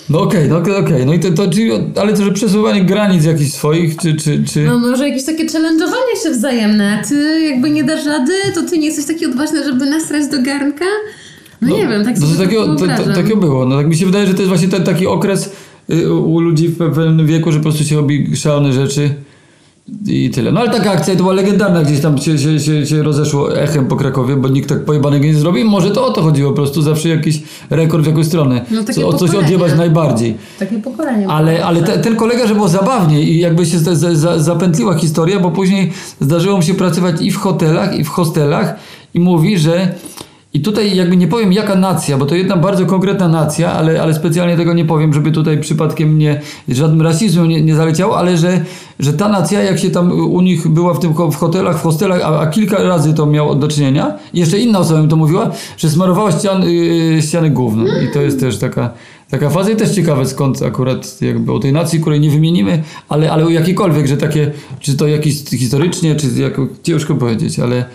[0.10, 1.06] No okej, no okej, okej.
[1.06, 4.64] No i to, to czyli, ale to, że przesuwanie granic jakichś swoich, czy, czy, czy...
[4.64, 7.02] No może jakieś takie challenge'owanie się wzajemne.
[7.10, 10.86] Ty jakby nie dasz rady, to ty nie jesteś taki odważny, żeby nastrać do garnka?
[11.62, 13.66] No, nie wiem, tak No sobie to takiego, to, to, takiego było.
[13.66, 15.54] No tak mi się wydaje, że to jest właśnie ten taki okres
[15.90, 19.10] y, u ludzi w pewnym wieku, że po prostu się robi szalone rzeczy
[20.08, 20.52] i tyle.
[20.52, 23.86] No ale taka akcja to była legendarna, gdzieś tam się, się, się, się rozeszło echem
[23.86, 25.70] po Krakowie, bo nikt tak pojebanego nie zrobił.
[25.70, 28.66] Może to o to chodziło, po prostu zawsze jakiś rekord w jakąś stronę.
[28.72, 30.38] No Co- o coś odjebać najbardziej.
[30.60, 31.28] Takie pokolenie.
[31.28, 34.96] Ale, ale te, ten kolega, że było zabawnie i jakby się za, za, za, zapętliła
[34.96, 38.76] historia, bo później zdarzyło mu się pracować i w hotelach, i w hostelach
[39.14, 39.96] i mówi, że
[40.58, 44.14] i tutaj jakby nie powiem jaka nacja, bo to jedna bardzo konkretna nacja, ale, ale
[44.14, 47.76] specjalnie tego nie powiem, żeby tutaj przypadkiem nie, żadnym rasizmem nie, nie
[48.16, 48.66] ale że,
[49.00, 52.22] że ta nacja, jak się tam u nich była w tym w hotelach, w hostelach,
[52.22, 55.90] a, a kilka razy to miało do czynienia, jeszcze inna osoba mi to mówiła, że
[55.90, 57.88] smarowała ścian, yy, ściany gównem.
[57.88, 58.90] I to jest też taka,
[59.30, 63.32] taka faza i też ciekawe skąd akurat jakby o tej nacji, której nie wymienimy, ale,
[63.32, 66.28] ale o jakiejkolwiek, że takie, czy to jakiś historycznie, czy
[66.84, 67.86] ciężko powiedzieć, ale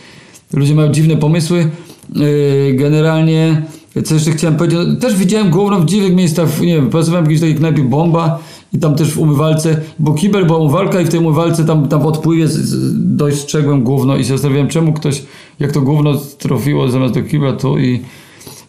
[0.53, 1.71] ludzie mają dziwne pomysły.
[2.17, 3.63] Yy, generalnie,
[4.05, 7.29] co jeszcze chciałem powiedzieć, no, też widziałem główną w dziwnych miejscach, nie wiem, pracowałem w
[7.29, 8.39] jakiejś takiej knajpie Bomba
[8.73, 12.03] i tam też w umywalce, bo kibel była umywalka i w tej umywalce tam, tam
[12.03, 12.47] w odpływie
[12.95, 15.23] dostrzegłem gówno i się zastanawiałem, czemu ktoś,
[15.61, 18.01] jak to gówno trafiło zamiast do kibla tu i,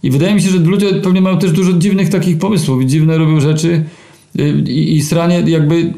[0.04, 3.40] i wydaje mi się, że ludzie pewnie mają też dużo dziwnych takich pomysłów dziwne robią
[3.40, 3.84] rzeczy
[4.40, 5.94] y, i, i sranie jakby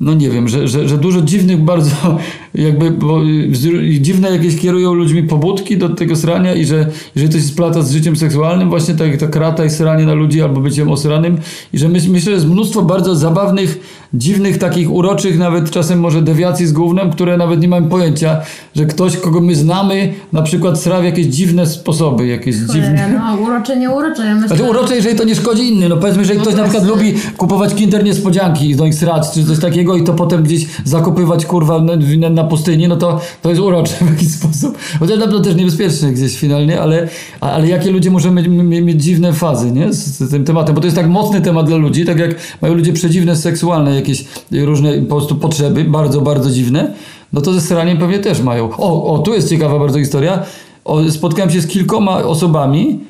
[0.00, 1.96] no nie wiem, że, że, że dużo dziwnych bardzo
[2.54, 7.38] jakby bo, y, dziwne jakieś kierują ludźmi pobudki do tego srania i że jeżeli to
[7.38, 10.60] się splata z życiem seksualnym, właśnie tak jak ta krata i sranie na ludzi albo
[10.60, 11.38] byciem osranym.
[11.72, 13.80] I że myśl, myślę, że jest mnóstwo bardzo zabawnych,
[14.14, 18.40] dziwnych, takich uroczych, nawet czasem może dewiacji z gównem, które nawet nie mam pojęcia,
[18.76, 22.98] że ktoś, kogo my znamy, na przykład sra w jakieś dziwne sposoby, jakieś dziwne...
[22.98, 24.24] Cholera, no urocze, nie urocze.
[24.24, 25.88] Ja myślę, Znaczy urocze, jeżeli to nie szkodzi innym.
[25.88, 27.10] No powiedzmy, że ktoś na przykład właśnie.
[27.10, 30.66] lubi kupować kinder niespodzianki i do nich srać, czy coś takiego i to potem gdzieś
[30.84, 31.80] zakopywać kurwa
[32.18, 34.78] na, na, pustyni, no to to jest urocze w jakiś sposób.
[34.98, 37.08] Chociaż na pewno też niebezpieczne gdzieś finalnie, ale,
[37.40, 39.92] ale jakie ludzie muszą mieć, mieć, mieć dziwne fazy, nie?
[39.92, 42.74] Z, z tym tematem, bo to jest tak mocny temat dla ludzi, tak jak mają
[42.74, 46.92] ludzie przedziwne seksualne jakieś różne po prostu potrzeby, bardzo, bardzo dziwne,
[47.32, 48.70] no to ze sraniem pewnie też mają.
[48.78, 50.42] O, o, tu jest ciekawa bardzo historia.
[50.84, 53.00] O, spotkałem się z kilkoma osobami,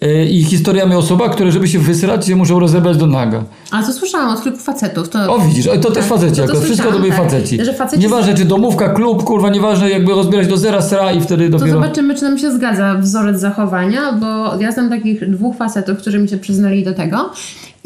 [0.00, 3.44] E, I historia mi osoba, które żeby się wysrać, się muszą rozebrać do naga.
[3.70, 5.08] A to słyszałam od kilku facetów.
[5.08, 7.22] To, O widzisz, to też tak, faceci, to- to wszystko to byli tak.
[7.22, 7.64] faceci.
[7.64, 11.50] Że faceci Nieważne czy domówka, klub, kurwa, nieważne jakby rozbierać do zera sra i wtedy
[11.50, 11.80] To dopiero...
[11.80, 16.28] zobaczymy, czy nam się zgadza wzorzec zachowania, bo ja znam takich dwóch facetów, którzy mi
[16.28, 17.30] się przyznali do tego.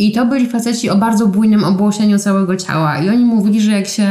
[0.00, 2.98] I to byli faceci o bardzo bujnym obłosieniu całego ciała.
[2.98, 4.08] I oni mówili, że jak się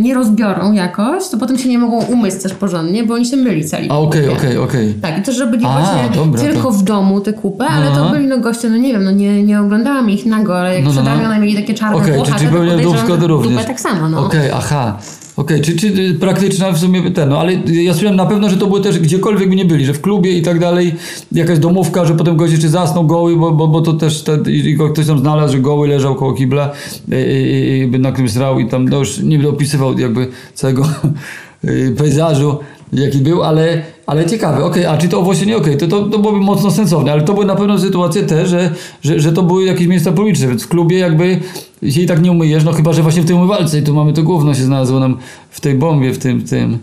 [0.00, 3.64] nie rozbiorą jakoś, to potem się nie mogą umyć też porządnie, bo oni się myli
[3.64, 3.90] cali.
[3.90, 4.94] A okej, okej, okej.
[5.02, 7.86] Tak, i to, że byli A, właśnie dobra, tylko to- w domu te kupy, ale
[7.90, 8.00] Aha.
[8.00, 10.84] to byli no goście, no nie wiem, no nie, nie oglądałam ich nago, ale jak
[10.84, 11.40] No, no, przed no.
[11.40, 14.26] mieli takie czarne czy, czy to podejrzewam, dupę tak samo, no.
[14.26, 14.98] Okej, aha.
[15.36, 18.56] Okej, czy, czy y, praktyczna w sumie ten, no ale ja słyszałem na pewno, że
[18.56, 20.94] to było też gdziekolwiek by nie byli, że w klubie i tak dalej,
[21.32, 24.74] jakaś domówka, że potem gość jeszcze zasnął goły, bo, bo, bo to też te, i
[24.74, 26.72] go ktoś tam znalazł, że goły leżał koło kibla
[27.08, 30.86] i, i, i by na którymś srał i tam, no już nie opisywał jakby całego
[31.64, 32.58] y, pejzażu,
[32.92, 36.18] jaki był, ale, ale ciekawe, okej, a czy to owocie nie okej, to, to, to
[36.18, 38.70] byłoby mocno sensowne, ale to były na pewno sytuacje te, że,
[39.02, 41.40] że, że to były jakieś miejsca publiczne, więc w klubie jakby
[41.88, 44.12] się i tak nie umyjesz, no chyba, że właśnie w tej umywalce i tu mamy
[44.12, 45.16] to gówno się znalazło nam
[45.50, 46.78] w tej bombie, w tym, w tym.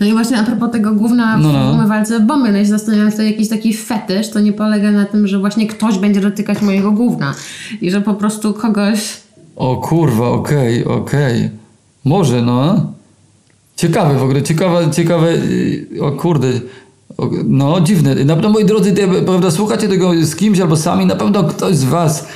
[0.00, 1.72] No i właśnie a propos tego gówna w No, no.
[1.72, 5.04] umywalce bomby, no i się zastanawiam, czy to jakiś taki fetysz, to nie polega na
[5.04, 7.34] tym, że właśnie ktoś będzie dotykać mojego gówna
[7.80, 9.16] i że po prostu kogoś...
[9.56, 11.50] O kurwa, okej, okej.
[12.04, 12.86] Może, no.
[13.80, 16.48] Ciekawe w ogóle, ciekawe, ciekawe, y, o kurde,
[17.44, 18.14] no dziwne.
[18.14, 21.76] Na pewno, moi drodzy, te, prawda, słuchacie tego z kimś albo sami, na pewno ktoś
[21.76, 22.28] z was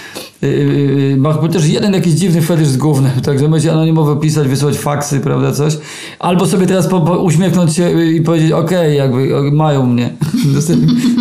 [0.43, 4.79] y, y, ma chociaż jeden jakiś dziwny fetysz z gównem, także możecie anonimowo pisać, wysłać
[4.79, 5.79] faksy, prawda, coś.
[6.19, 10.11] Albo sobie teraz po, po uśmiechnąć się i powiedzieć, okej, jakby o, mają mnie.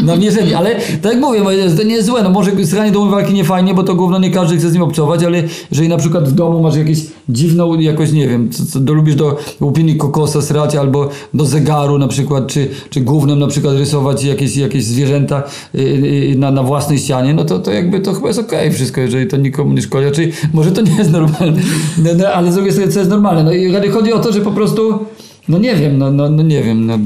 [0.03, 1.41] Namierzeni, ale tak jak mówię,
[1.77, 4.31] to nie jest złe, no może sranie do umywalki nie fajnie, bo to gówno nie
[4.31, 6.99] każdy chce z nim obcować, ale jeżeli na przykład w domu masz jakieś
[7.29, 11.97] dziwną, jakoś nie wiem, co, co do, lubisz do łupiny kokosa srać albo do zegaru
[11.97, 15.43] na przykład, czy, czy gównem na przykład rysować jakieś, jakieś zwierzęta
[15.75, 19.01] y, y, na, na własnej ścianie, no to, to jakby to chyba jest okej wszystko,
[19.01, 21.61] jeżeli to nikomu nie szkodzi, czyli może to nie jest normalne,
[21.97, 24.41] no, no, ale z drugiej strony co jest normalne, no i chodzi o to, że
[24.41, 24.99] po prostu,
[25.47, 26.99] no nie wiem, no, no, no nie wiem, no.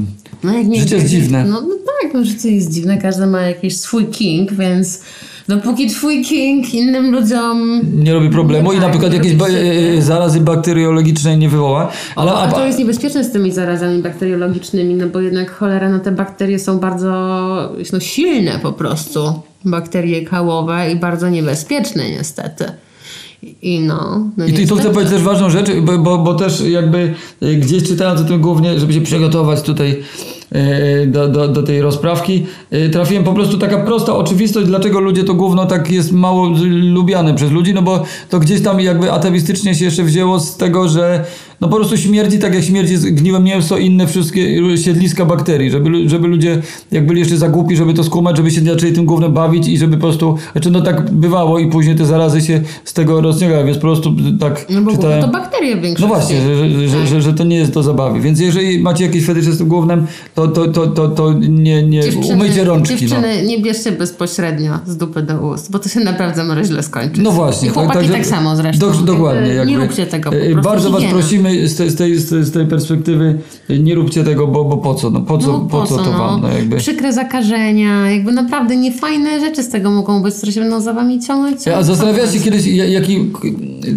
[0.44, 1.44] No jak nie Życie jest dziwne.
[1.44, 1.77] No, no
[2.08, 5.00] tak, no życie jest dziwne, każdy ma jakiś swój king, więc
[5.48, 7.80] dopóki twój king innym ludziom...
[7.94, 9.94] nie robi problemu i na przykład nie jakieś ba- krzywdy.
[9.98, 11.92] e, zarazy bakteriologiczne nie wywoła.
[12.16, 16.12] Ale, A to jest niebezpieczne z tymi zarazami bakteriologicznymi, no bo jednak cholera, no te
[16.12, 17.10] bakterie są bardzo
[17.92, 19.32] no, silne po prostu.
[19.64, 22.64] Bakterie kałowe i bardzo niebezpieczne niestety.
[23.62, 26.60] I no, no I tu, tu chcę powiedzieć też ważną rzecz, bo, bo, bo też
[26.60, 30.37] jakby e, gdzieś czytając o tym głównie, żeby się przygotować tutaj e,
[31.06, 35.34] do, do, do tej rozprawki, e, trafiłem po prostu taka prosta oczywistość, dlaczego ludzie to
[35.34, 39.84] gówno tak jest mało lubiane przez ludzi, no bo to gdzieś tam jakby atawistycznie się
[39.84, 41.24] jeszcze wzięło z tego, że
[41.60, 46.08] no po prostu śmierdzi tak jak śmierdzi zgniłe mięso i inne wszystkie siedliska bakterii, żeby,
[46.08, 49.32] żeby ludzie jak byli jeszcze za głupi, żeby to skumać, żeby się zaczęli tym gównem
[49.32, 52.92] bawić i żeby po prostu, znaczy no tak bywało i później te zarazy się z
[52.92, 55.22] tego rozciągały, więc po prostu tak No bo czytałem.
[55.22, 56.08] to bakterie w No większości.
[56.08, 58.20] właśnie, że, że, że, że, to nie jest do zabawy.
[58.20, 62.02] Więc jeżeli macie jakieś fetysze z tym głównym, to, to, to, to, to nie, nie
[62.34, 62.94] umyjcie rączki.
[62.94, 63.00] No.
[63.00, 67.18] Dziewczyny, nie bierzcie bezpośrednio z dupy do ust, bo to się naprawdę może źle skończyć.
[67.24, 67.68] No właśnie.
[67.68, 68.92] I chłopaki tak, także- samo zresztą.
[68.92, 69.48] Do, dokładnie.
[69.48, 70.70] Jakby Nie róbcie tego po e, prostu.
[70.70, 73.38] Bardzo was prosimy, powiedzmy z tej, z tej, z tej, perspektywy
[73.68, 75.10] nie róbcie tego, bo, bo po co?
[75.10, 76.40] No po co, No, po co to wam?
[76.42, 76.76] No jakby.
[76.76, 81.20] Przykre zakażenia, jakby naprawdę niefajne rzeczy z tego mogą być, które się będą za wami
[81.20, 81.68] ciągnąć.
[81.68, 83.30] A zastanawiasz się kiedyś, ja- jaki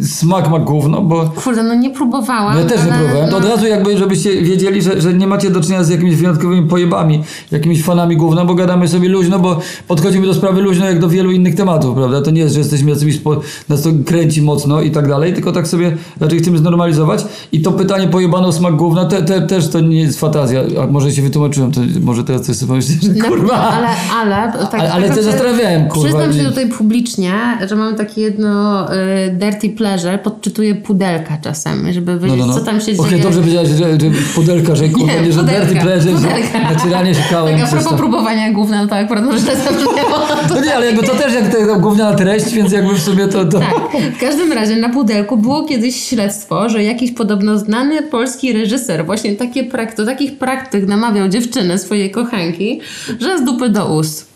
[0.01, 2.57] smak ma gówno, bo Kurde, no nie próbowałam.
[2.57, 3.29] ja też nie próbowałem.
[3.29, 6.15] To no, od razu jakby, żebyście wiedzieli, że, że nie macie do czynienia z jakimiś
[6.15, 10.99] wyjątkowymi pojebami, jakimiś fanami gówna, bo gadamy sobie luźno, bo podchodzimy do sprawy luźno jak
[10.99, 12.21] do wielu innych tematów, prawda?
[12.21, 15.51] To nie jest, że jesteśmy jacyś, spo, nas to kręci mocno i tak dalej, tylko
[15.51, 17.25] tak sobie raczej chcemy znormalizować.
[17.51, 20.61] I to pytanie pojebano smak gówna, te, te, też to nie jest fantazja.
[20.83, 23.53] A może się wytłumaczyłem, to może teraz coś sobie pomyślisz, że na- kurwa.
[23.53, 23.87] Ale,
[24.21, 27.31] ale, tak, Ale- ale też przy- zastanawiałem, kurwa, Przyznam się nie- tutaj publicznie,
[27.69, 28.97] że mam takie jedno y,
[29.39, 32.59] dirty pleasure, podczytuję pudelka czasem, żeby wiedzieć, No, no, no.
[32.59, 33.23] co tam się Okej, dzieje.
[33.23, 33.97] dobrze powiedziałeś, że, że
[34.35, 36.59] pudelka, że kurwa, nie, że pudelka, dirty pleasure, że pudelka.
[36.73, 37.97] naturalnie szukałem Tak, a propos to.
[37.97, 40.21] próbowania gówna, no to akurat może zabrzmiało.
[40.49, 43.45] No nie, ale jakby to też jak ta gówniana treść, więc jakby w sobie to...
[43.45, 43.59] to...
[43.59, 43.73] Tak.
[44.17, 49.35] W każdym razie na pudelku było kiedyś śledztwo, że jakiś podobno znany polski reżyser właśnie
[49.35, 52.81] takie prak- do takich praktyk namawiał dziewczyny swojej kochanki,
[53.19, 54.27] że z dupy do ust.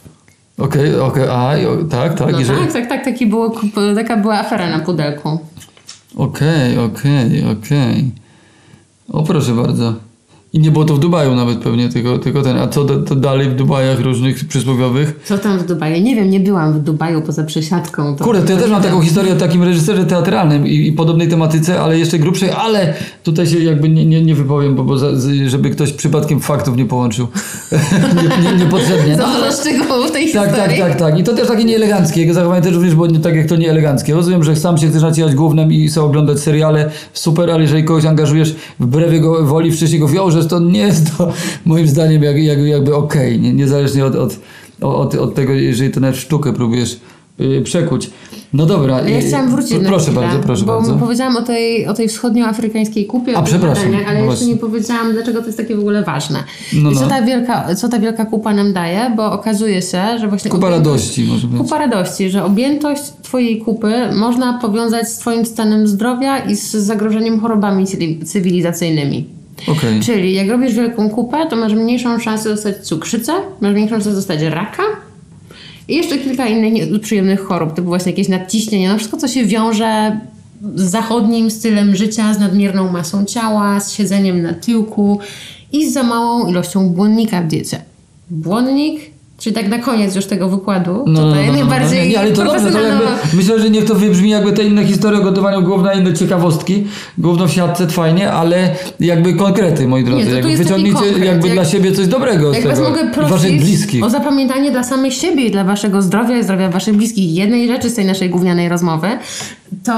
[0.58, 3.56] Okej, okej, a, i o- tak, tak, No tak, tak, tak, taki było,
[3.96, 5.40] taka była afera na pudelku.
[6.16, 8.12] Okej, okej, okej.
[9.10, 9.94] O proszę bardzo.
[10.56, 13.16] I nie było to w Dubaju nawet pewnie, tylko, tylko ten, a co da- to
[13.16, 15.20] dalej w Dubajach różnych przysłowiowych?
[15.26, 16.02] Co tam w Dubaju?
[16.02, 18.16] Nie wiem, nie byłam w Dubaju poza przesiadką.
[18.16, 21.28] To Kurde, to ja też mam taką historię o takim reżyserze teatralnym i, i podobnej
[21.28, 22.94] tematyce, ale jeszcze grubszej, ale
[23.24, 25.08] tutaj się jakby nie, nie, nie wypowiem, bo, bo za,
[25.48, 27.28] żeby ktoś przypadkiem faktów nie połączył.
[28.16, 29.18] nie, nie, niepotrzebnie.
[29.26, 30.80] No, dużo szczegółów w tej Tak, tak, historii.
[30.80, 31.20] tak, tak.
[31.20, 32.22] I to też takie nieeleganckie.
[32.22, 34.14] Jego zachowanie też również było nie tak jak to nieeleganckie.
[34.14, 36.90] Rozumiem, że sam się chcesz nacierać głównym i sobie oglądać seriale.
[37.14, 40.08] Super, ale jeżeli kogoś angażujesz wbrew jego woli, wcześniej go
[40.46, 41.34] wiążesz, to nie jest to
[41.66, 43.40] moim zdaniem jak, jak, jakby okej.
[43.40, 44.40] Nie, niezależnie od, od,
[44.82, 47.00] od, od tego, jeżeli to nawet sztukę próbujesz
[47.40, 48.10] yy, przekuć.
[48.54, 49.02] No dobra.
[49.02, 50.94] Ja yy, chciałam wrócić na Proszę chwilę, bardzo, proszę bo bardzo.
[50.96, 55.14] powiedziałam o tej, o tej wschodnioafrykańskiej kupie, A, przepraszam, badaniach, ale no jeszcze nie powiedziałam,
[55.14, 56.44] dlaczego to jest takie w ogóle ważne.
[56.74, 57.08] No, I co no.
[57.08, 60.52] ta, wielka, co ta wielka kupa nam daje, bo okazuje się, że właśnie...
[60.52, 61.58] Kupa objętość- radości może być.
[61.58, 67.40] Kupa radości, że objętość Twojej kupy można powiązać z Twoim stanem zdrowia i z zagrożeniem
[67.40, 67.86] chorobami
[68.26, 69.28] cywilizacyjnymi.
[69.68, 70.00] Okej.
[70.00, 74.42] Czyli jak robisz wielką kupę, to masz mniejszą szansę dostać cukrzycę, masz większą szansę dostać
[74.42, 74.84] raka
[75.88, 80.20] i jeszcze kilka innych nieprzyjemnych chorób, typu właśnie jakieś nadciśnienie, no wszystko co się wiąże
[80.76, 85.20] z zachodnim stylem życia, z nadmierną masą ciała, z siedzeniem na tyłku
[85.72, 87.82] i z za małą ilością błonnika w diecie.
[88.30, 89.02] Błonnik,
[89.46, 92.20] czyli tak na koniec już tego wykładu, No, no, tutaj no, no, no, najbardziej nie,
[92.20, 95.24] ale to dobrze, to jakby, myślę, że niech to wybrzmi jakby te inne historie o
[95.24, 96.88] gotowaniu główna, inne ciekawostki,
[97.18, 101.48] główno w siatce, fajnie, ale jakby konkrety, moi drodzy, to tu jakby wyciągnijcie konkret, jakby
[101.48, 102.90] jak- dla siebie coś dobrego z Jak was tego.
[102.90, 104.04] mogę i waszych prosić bliskich.
[104.04, 107.34] o zapamiętanie dla samych siebie i dla waszego zdrowia i zdrowia waszych bliskich.
[107.34, 109.08] Jednej rzeczy z tej naszej gównianej rozmowy,
[109.84, 109.94] to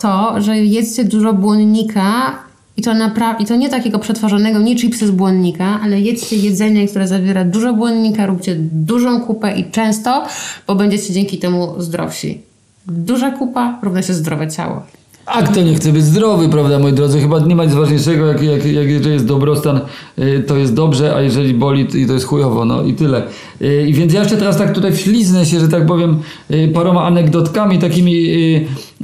[0.00, 2.45] to, że jedzcie dużo błonnika
[2.76, 6.88] i to, napra- i to nie takiego przetworzonego, nie chipsy z błonnika, ale jedzcie jedzenie,
[6.88, 10.26] które zawiera dużo błonnika, róbcie dużą kupę i często,
[10.66, 12.40] bo będziecie dzięki temu zdrowsi.
[12.86, 14.82] Duża kupa równa się zdrowe ciało.
[15.26, 17.20] A kto nie chce być zdrowy, prawda, moi drodzy?
[17.20, 19.80] Chyba nie ma nic ważniejszego, jak, jak, jak jeżeli jest dobrostan,
[20.18, 23.22] y, to jest dobrze, a jeżeli boli, to, to jest chujowo, no i tyle.
[23.62, 26.18] Y, I więc ja jeszcze teraz tak tutaj wśliznę się, że tak powiem,
[26.50, 28.14] y, paroma anegdotkami takimi,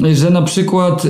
[0.03, 1.07] y, że na przykład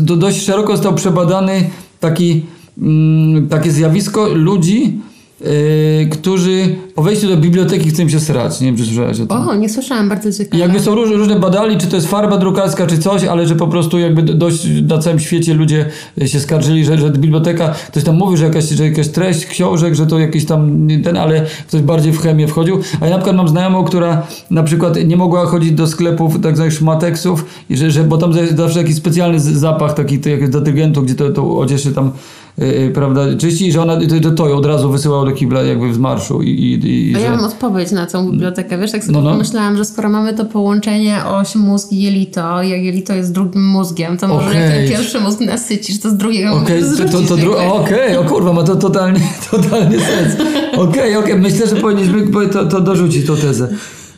[0.00, 1.70] dość szeroko został przebadany
[2.00, 2.46] taki,
[2.78, 5.00] mm, takie zjawisko ludzi,
[5.40, 8.60] y, którzy po wejściu do biblioteki chcą się srać.
[8.60, 9.36] Nie wiem, czy słyszałeś o tym.
[9.36, 10.58] O, nie słyszałam, bardzo I ciekawe.
[10.58, 13.66] jakby są różne, różne badali, czy to jest farba drukarska, czy coś, ale że po
[13.68, 15.86] prostu jakby do- dość na całym świecie ludzie
[16.26, 20.06] się skarżyli, że, że biblioteka, ktoś tam mówi, że jakaś, że jakaś treść książek, że
[20.06, 22.80] to jakiś tam ten, ale ktoś bardziej w chemię wchodził.
[23.00, 26.56] A ja na przykład mam znajomą, która na przykład nie mogła chodzić do sklepów tak
[26.56, 31.02] zwanych szmateksów, i że, że, bo tam jest zawsze jakiś specjalny zapach taki jakiegoś detergentu,
[31.02, 32.10] gdzie to, to odzież się tam
[32.58, 35.94] yy, prawda, czyści i że ona to, to, ją od razu wysyłała do kibla jakby
[35.94, 37.36] z marszu i, i, i A ja że...
[37.36, 38.78] mam odpowiedź na tą bibliotekę.
[38.78, 39.30] Wiesz, tak sobie No, no.
[39.30, 44.28] pomyślałam, że skoro mamy to połączenie oś mózg jelito, jak jelito jest drugim mózgiem, to
[44.28, 44.88] może jak Okej.
[44.88, 48.24] ten pierwszy mózg nasycisz, to z drugiego Okej, możesz to, to, to dru- okej, o
[48.24, 50.36] kurwa, ma to totalnie, totalnie sens.
[50.76, 53.68] Okej, okej, myślę, że powinniśmy to, to dorzucić tą tezę.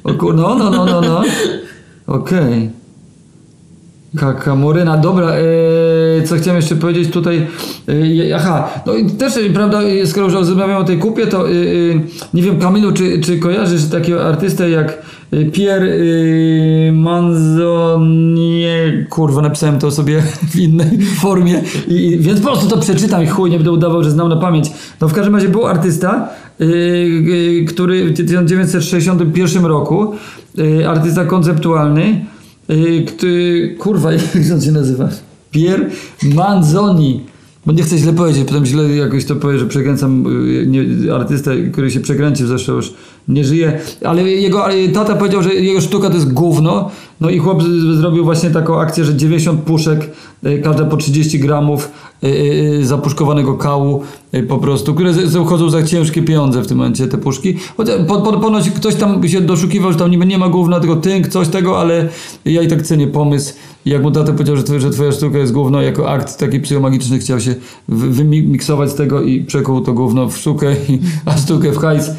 [0.04, 0.34] O kur...
[0.34, 1.22] No, no, no, no, no.
[2.06, 2.70] Okej.
[4.16, 7.46] Kakamoryna, dobra, e, co chciałem jeszcze powiedzieć tutaj,
[8.28, 11.52] e, aha, no i też, prawda, skoro już rozmawiamy o tej kupie, to e,
[12.34, 15.02] nie wiem, Kamilu, czy, czy kojarzysz takiego artystę jak
[15.52, 18.28] Pierre e, Manzonier,
[19.08, 23.50] kurwa, napisałem to sobie w innej formie, i, więc po prostu to przeczytam i chuj,
[23.50, 24.70] nie będę udawał, że znam na pamięć.
[25.00, 26.28] No w każdym razie był artysta,
[27.68, 30.14] który w 1961 roku,
[30.80, 32.26] e, artysta konceptualny,
[32.68, 34.22] Yy, który, kurwa, jak
[34.54, 35.08] on się nazywa?
[35.50, 35.90] Pier
[36.34, 37.20] Manzoni.
[37.66, 41.56] Bo nie chcę źle powiedzieć, potem źle jakoś to powiem, że przekręcam y, nie, artystę,
[41.72, 42.94] który się przekręcił, zresztą już
[43.28, 44.64] nie żyje, ale jego
[44.94, 47.62] tata powiedział, że jego sztuka to jest gówno, no i chłop
[47.94, 50.10] zrobił właśnie taką akcję, że 90 puszek,
[50.46, 51.90] y, każda po 30 gramów
[52.24, 52.26] y,
[52.80, 54.02] y, zapuszkowanego kału
[54.48, 57.54] po prostu, które z- z- chodzą za ciężkie pieniądze w tym momencie, te puszki.
[57.76, 60.96] Chociaż po, po, ponoć ktoś tam się doszukiwał, że tam niby nie ma gówna, tylko
[60.96, 62.08] tynk, coś tego, ale
[62.44, 63.54] ja i tak cenię pomysł.
[63.86, 67.18] Jak mu tata powiedział, że, twoja- że twoja sztuka jest gówno, jako akt taki psychomagiczny
[67.18, 67.54] chciał się
[67.88, 70.66] wy- wymiksować z tego i przekuł to gówno w sztukę,
[71.24, 72.10] a sztukę w hajs,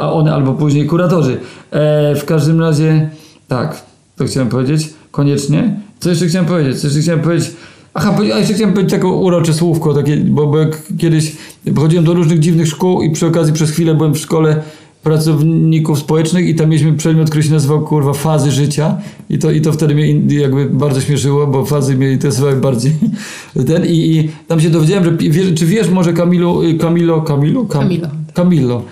[0.00, 1.40] a one albo później kuratorzy.
[1.70, 3.10] E, w każdym razie,
[3.48, 3.82] tak,
[4.16, 5.80] to chciałem powiedzieć, koniecznie.
[5.98, 6.80] Co jeszcze chciałem powiedzieć?
[6.80, 7.50] Co jeszcze chciałem powiedzieć?
[7.94, 10.58] Aha, a jeszcze chciałem powiedzieć takie urocze słówko, takie, bo, bo
[10.98, 11.36] kiedyś
[11.76, 14.62] chodziłem do różnych dziwnych szkół i przy okazji przez chwilę byłem w szkole
[15.02, 18.96] pracowników społecznych i tam mieliśmy przedmiot, który się nazywał kurwa fazy życia
[19.30, 22.92] i to, i to wtedy mnie jakby bardzo śmieszyło, bo fazy mnie interesowały bardziej
[23.68, 27.64] ten i, i tam się dowiedziałem, że wiesz, czy wiesz może Kamilu, y, Kamilo, Kamilo?
[27.64, 28.08] Kam, Kamilo.
[28.42, 28.82] Kamilo.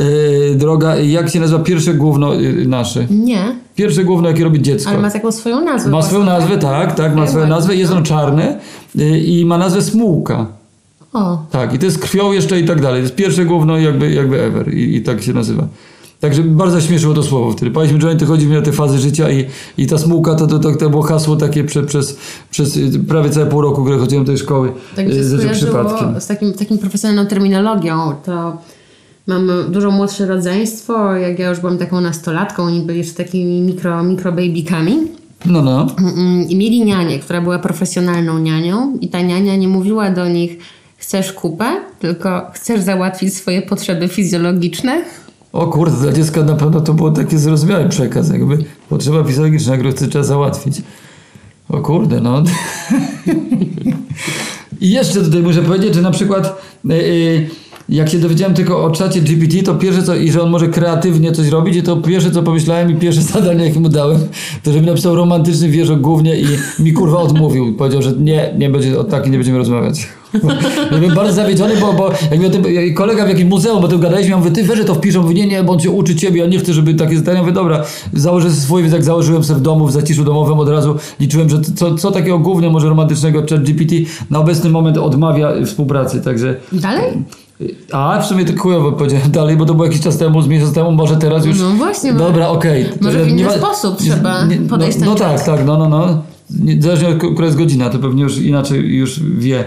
[0.00, 3.06] Y, droga, jak się nazywa pierwsze główno y, nasze?
[3.10, 4.90] Nie, Pierwsze główno, jakie robi dziecko.
[4.90, 5.90] ale ma taką swoją nazwę.
[5.90, 8.58] Ma swoją nazwę, tak, tak, ma swoją nazwę, jest ono czarne
[8.98, 10.46] y, i ma nazwę Smułka.
[11.12, 13.00] O, Tak, i to jest krwią jeszcze i tak dalej.
[13.00, 15.66] To jest pierwsze główno jakby, jakby ever i, i tak się nazywa.
[16.20, 17.70] Także bardzo śmieszyło to słowo wtedy.
[17.70, 19.44] Pamiętam, że to chodzi mi o te fazy życia i,
[19.78, 22.18] i ta smułka to, to, to, to było hasło takie prze, przez,
[22.50, 22.78] przez
[23.08, 24.72] prawie całe pół roku, które chodziłem do tej szkoły.
[24.96, 28.56] tak zresztą skojarzyło z takim, takim profesjonalną terminologią, to
[29.26, 34.02] mam dużo młodsze rodzeństwo, jak ja już byłam taką nastolatką, oni byli jeszcze takimi mikro,
[34.02, 34.96] mikro babykami.
[35.46, 35.86] No, no.
[36.48, 40.58] I mieli nianię, która była profesjonalną nianią i ta niania nie mówiła do nich
[40.96, 45.04] chcesz kupę, tylko chcesz załatwić swoje potrzeby fizjologiczne.
[45.52, 49.90] O kurde, dla dziecka na pewno to było taki zrozumiały przekaz, jakby potrzeba fizjologiczna, którą
[49.90, 50.82] chce trzeba załatwić.
[51.68, 52.42] O kurde, no.
[54.80, 57.50] I jeszcze tutaj muszę powiedzieć, że na przykład y, y,
[57.88, 61.32] jak się dowiedziałem tylko o czacie GPT, to pierwsze co, i że on może kreatywnie
[61.32, 64.18] coś robić, i to pierwsze co pomyślałem i pierwsze zadanie jakie mu dałem,
[64.62, 66.46] to żeby napisał romantyczny wiersz o głównie i
[66.78, 67.74] mi kurwa odmówił.
[67.74, 70.08] Powiedział, że nie, nie będzie, o taki nie będziemy rozmawiać.
[70.90, 72.64] Byłem bardzo zawiedziony, bo, bo jak mi o tym,
[72.94, 75.34] kolega w jakimś muzeum o tym gadaliśmy, ja mówię, ty weź, że to wpiszą, mówię,
[75.34, 77.84] nie, nie, bo on cię uczy ciebie, ja nie chcę, żeby takie zadania, mówię, dobra,
[78.12, 81.60] założę swój, więc jak założyłem sobie w domu, w zaciszu domowym od razu liczyłem, że
[81.60, 83.94] co, co takiego głównie może romantycznego chat GPT
[84.30, 86.56] na obecny moment odmawia współpracy, także...
[86.72, 87.12] Dalej?
[87.92, 90.74] A, w sumie to chujowo powiedziałem dalej, bo to było jakiś czas temu, z miesiąc
[90.74, 91.60] temu, może teraz już...
[91.60, 92.86] No właśnie, bo- Dobra, okej.
[93.00, 95.44] może To w inny ma- sposób trzeba podejść no, ten no tak, czas.
[95.46, 96.22] tak, no, no, no.
[96.60, 99.64] Nie- Zależnie od która jest godzina, to pewnie już inaczej już wie.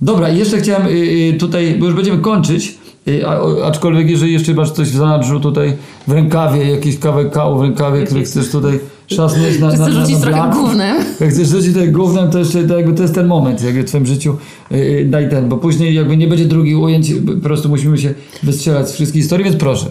[0.00, 2.78] Dobra, jeszcze chciałem y, y, tutaj, bo już będziemy kończyć,
[3.08, 3.22] y,
[3.64, 5.72] aczkolwiek jeżeli jeszcze masz coś w zanadrzu tutaj
[6.06, 10.14] w rękawie, jakiś kawałek kału w rękawie, który chcesz tutaj szasnąć na, na, na, rzucić
[10.14, 10.96] na trochę gównem.
[11.20, 13.86] Jak chcesz rzucić tutaj gównem, to jeszcze to jakby to jest ten moment, jakby w
[13.86, 14.36] twoim życiu
[14.72, 18.14] y, y, daj ten, bo później jakby nie będzie drugich ujęć, po prostu musimy się
[18.42, 19.86] wystrzelać z wszystkich historii, więc proszę.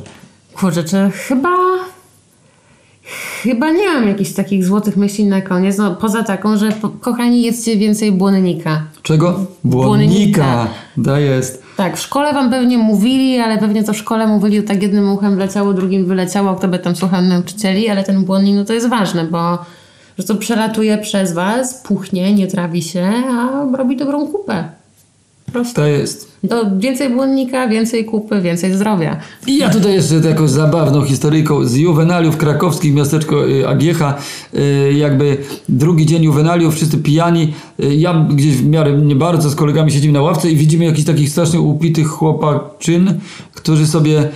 [0.53, 1.49] Kurczę, czy chyba...
[3.43, 7.41] Chyba nie mam jakichś takich złotych myśli na koniec, no poza taką, że po, kochani
[7.41, 8.83] jedzcie więcej błonnika.
[9.03, 9.45] Czego?
[9.63, 10.43] Błonnika.
[10.43, 10.67] Błonnika.
[10.97, 11.66] Da jest.
[11.77, 15.35] Tak, w szkole wam pewnie mówili, ale pewnie to w szkole mówili, tak jednym uchem
[15.35, 19.23] wleciało, drugim wyleciało, kto by tam słuchał nauczycieli, ale ten błonnik, no to jest ważne,
[19.23, 19.57] bo
[20.17, 24.69] że to przelatuje przez was, puchnie, nie trawi się, a robi dobrą kupę.
[25.57, 25.81] Prosto.
[25.81, 26.31] Da jest.
[26.49, 29.19] To więcej błonnika, więcej kupy, więcej zdrowia.
[29.47, 34.15] I ja tutaj jeszcze taką zabawną historyjką z juwenaliów krakowskich, miasteczko y, Agiecha,
[34.53, 35.37] y, jakby
[35.69, 37.53] drugi dzień juwenaliów, wszyscy pijani,
[37.83, 41.05] y, ja gdzieś w miarę nie bardzo z kolegami siedzimy na ławce i widzimy jakichś
[41.05, 43.19] takich strasznie upitych chłopaczyn,
[43.53, 44.29] którzy sobie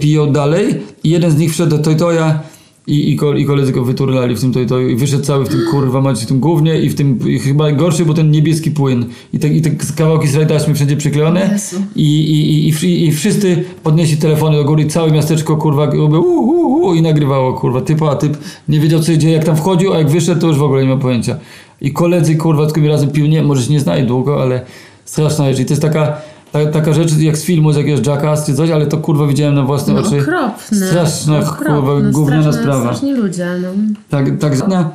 [0.00, 2.40] piją dalej i jeden z nich wszedł do Toytoja
[2.88, 5.60] i, i, ko, i koledzy go wyturlali w tym Toytoju i wyszedł cały w tym
[5.70, 9.06] kurwa macie w tym głównie i w tym i chyba najgorszy był ten niebieski płyn.
[9.32, 11.58] I te, i te kawałki z rajtaśmy wszędzie przyklejone.
[11.96, 16.20] I, i, i, i, wszy- i wszyscy podnieśli telefony do góry, całe miasteczko kurwa robiło
[16.20, 19.44] u, u, u, i nagrywało kurwa typu, a typ nie wiedział co się dzieje jak
[19.44, 21.36] tam wchodził, a jak wyszedł to już w ogóle nie ma pojęcia.
[21.80, 24.60] I koledzy kurwa tylko razem pił, nie, może się nie znali długo, ale
[25.04, 25.60] straszna rzecz.
[25.60, 26.16] I to jest taka
[26.52, 29.54] ta, taka rzecz jak z filmu, z jakiegoś Jackass czy coś, ale to kurwa widziałem
[29.54, 30.20] na własne No, oczy.
[30.20, 30.86] okropne.
[30.86, 32.84] Straszna kurwa okropne, gówniana straszne, sprawa.
[32.84, 33.68] Straszni ludzie, no.
[34.08, 34.68] Tak, tak.
[34.68, 34.90] Na...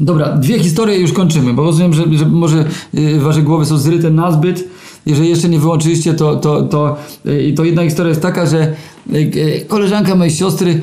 [0.00, 4.10] Dobra, dwie historie już kończymy, bo rozumiem, że, że może y, wasze głowy są zryte
[4.10, 4.64] nazbyt.
[5.06, 6.96] Jeżeli jeszcze nie wyłączyliście, to, to, to,
[7.26, 8.72] y, to jedna historia jest taka, że
[9.14, 10.80] y, koleżanka mojej siostry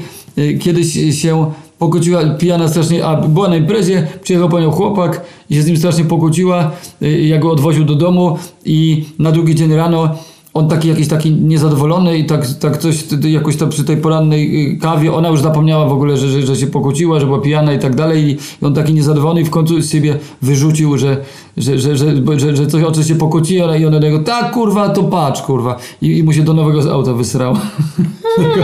[0.59, 5.61] kiedyś się pokłóciła, pijana strasznie, a była na imprezie, przyjechał po nią chłopak i się
[5.61, 6.71] z nim strasznie pokłóciła,
[7.01, 10.09] y, jak go odwoził do domu i na drugi dzień rano
[10.53, 14.77] on taki jakiś taki niezadowolony i tak, tak coś jakoś tam przy tej porannej y,
[14.77, 17.79] kawie, ona już zapomniała w ogóle, że, że, że się pokłóciła, że była pijana i
[17.79, 21.17] tak dalej i on taki niezadowolony i w końcu z siebie wyrzucił, że,
[21.59, 24.19] że, że, że, że, że coś o coś się pokłóci ona- i ona do niego,
[24.19, 27.13] tak kurwa, to patrz kurwa i, i mu się do nowego auta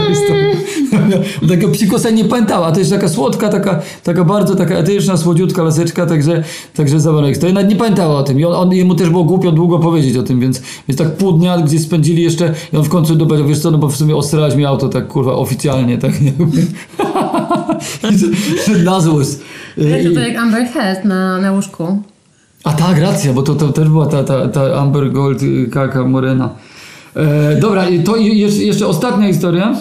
[0.08, 0.56] historia.
[1.48, 6.06] Taka psikosa nie pamiętała, to jest taka słodka, taka, taka bardzo taka etyczna, słodziutka laseczka,
[6.06, 6.42] także,
[6.74, 7.38] także zabanek.
[7.38, 10.16] To nawet nie pamiętała o tym i on, on, jemu też było głupio długo powiedzieć
[10.16, 13.46] o tym, więc, więc tak pół dnia gdzieś spędzili jeszcze i on w końcu dowiedział,
[13.46, 16.66] wiesz co, no bo w sumie ostrzelać mi auto tak kurwa oficjalnie, tak jakby.
[18.84, 19.30] Na złość.
[19.78, 22.02] I- to jak Amber Heard na, na łóżku.
[22.66, 26.04] A tak, racja, bo to, to też była ta, ta, ta Amber Gold y, Kaka
[26.04, 26.50] Morena.
[27.16, 29.76] E, dobra, to jeszcze, ostatnia historia.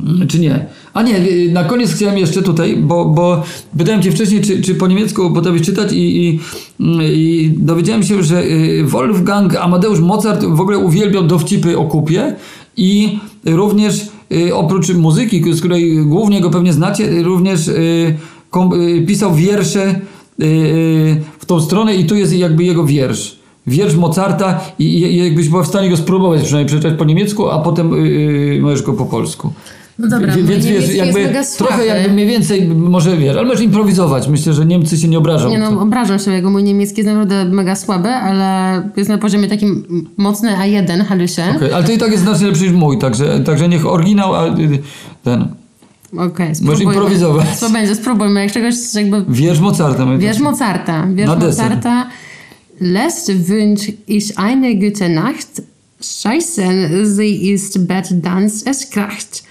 [0.00, 0.66] Mm, Czy nie?
[0.94, 3.42] A nie, y, na koniec chciałem jeszcze tutaj, bo, bo
[3.78, 6.40] pytałem cię wcześniej, czy, czy po niemiecku potrafisz czytać i, i,
[6.80, 12.34] mm, i dowiedziałem się, że y, Wolfgang Amadeusz Mozart w ogóle uwielbiał dowcipy o kupie
[12.76, 14.08] i również
[14.52, 17.70] oprócz muzyki, z której głównie go pewnie znacie, również
[19.06, 20.00] pisał wiersze
[21.50, 23.38] tą stronę i tu jest jakby jego wiersz.
[23.66, 27.58] Wiersz Mozarta i, i, jakbyś była w stanie go spróbować przynajmniej przeczytać po niemiecku, a
[27.58, 27.96] potem y,
[28.56, 29.52] y, możesz go po polsku.
[29.98, 34.28] No dobra, więc wiesz, jakby trochę jakby mniej więcej może wiesz, ale możesz improwizować.
[34.28, 35.50] Myślę, że Niemcy się nie obrażą.
[35.50, 39.48] Nie no, obrażam się jego, mój niemiecki jest naprawdę mega słaby, ale jest na poziomie
[39.48, 39.84] takim
[40.16, 41.44] mocny A1, halusie.
[41.56, 44.46] Okej, ale to i tak jest znacznie lepszy niż mój, także, także niech oryginał, a
[44.46, 44.78] y,
[45.22, 45.48] ten.
[46.16, 46.84] Okej, spróbujmy.
[46.84, 47.56] improwizować.
[47.58, 48.40] Co będzie, spróbujmy.
[48.40, 49.24] Jak czegoś jakby...
[49.28, 50.18] Wiersz Mozarta.
[50.18, 51.06] Wiersz Mozarta.
[51.14, 51.44] Wiersz.
[51.44, 52.08] Mozarta.
[52.80, 55.62] Lässt wünsch ich eine gute Nacht.
[56.00, 59.42] Scheißen, sie ist Bett, dans es kracht.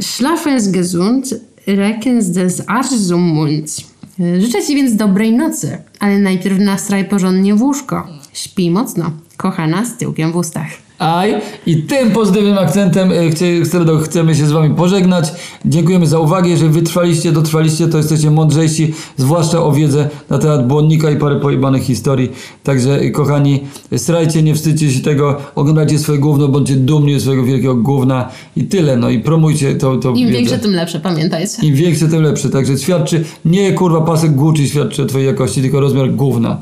[0.00, 1.34] Schlafen Sie gesund,
[1.66, 3.76] recken Sie des Arsch zum Mund.
[4.18, 8.06] Życzę Ci więc dobrej nocy, ale najpierw nastraj porządnie w łóżko.
[8.32, 10.85] Śpi mocno, kochana z tyłkiem w ustach.
[10.98, 11.34] Aj,
[11.66, 13.30] i tym pozytywnym akcentem e,
[13.64, 15.32] chcemy, chcemy się z Wami pożegnać.
[15.64, 16.48] Dziękujemy za uwagę.
[16.48, 21.82] Jeżeli wytrwaliście, dotrwaliście, to jesteście mądrzejsi, zwłaszcza o wiedzę na temat błonnika i parę pojebanych
[21.82, 22.32] historii.
[22.62, 23.60] Także, e, kochani,
[23.96, 28.96] strajcie, nie wstydźcie się tego, oglądajcie swoje gówno, bądźcie dumni swojego wielkiego gówna i tyle.
[28.96, 30.32] No i promujcie to, to Im wiedzę.
[30.32, 31.66] większe, tym lepsze, pamiętajcie.
[31.66, 32.50] Im większe, tym lepsze.
[32.50, 36.56] Także świadczy, nie kurwa pasek Gucci świadczy o Twojej jakości, tylko rozmiar gówna.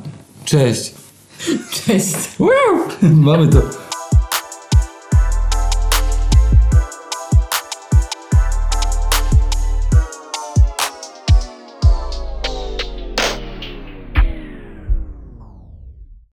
[0.45, 0.95] Cześć.
[1.71, 2.15] Cześć.
[3.03, 3.84] Mamy to.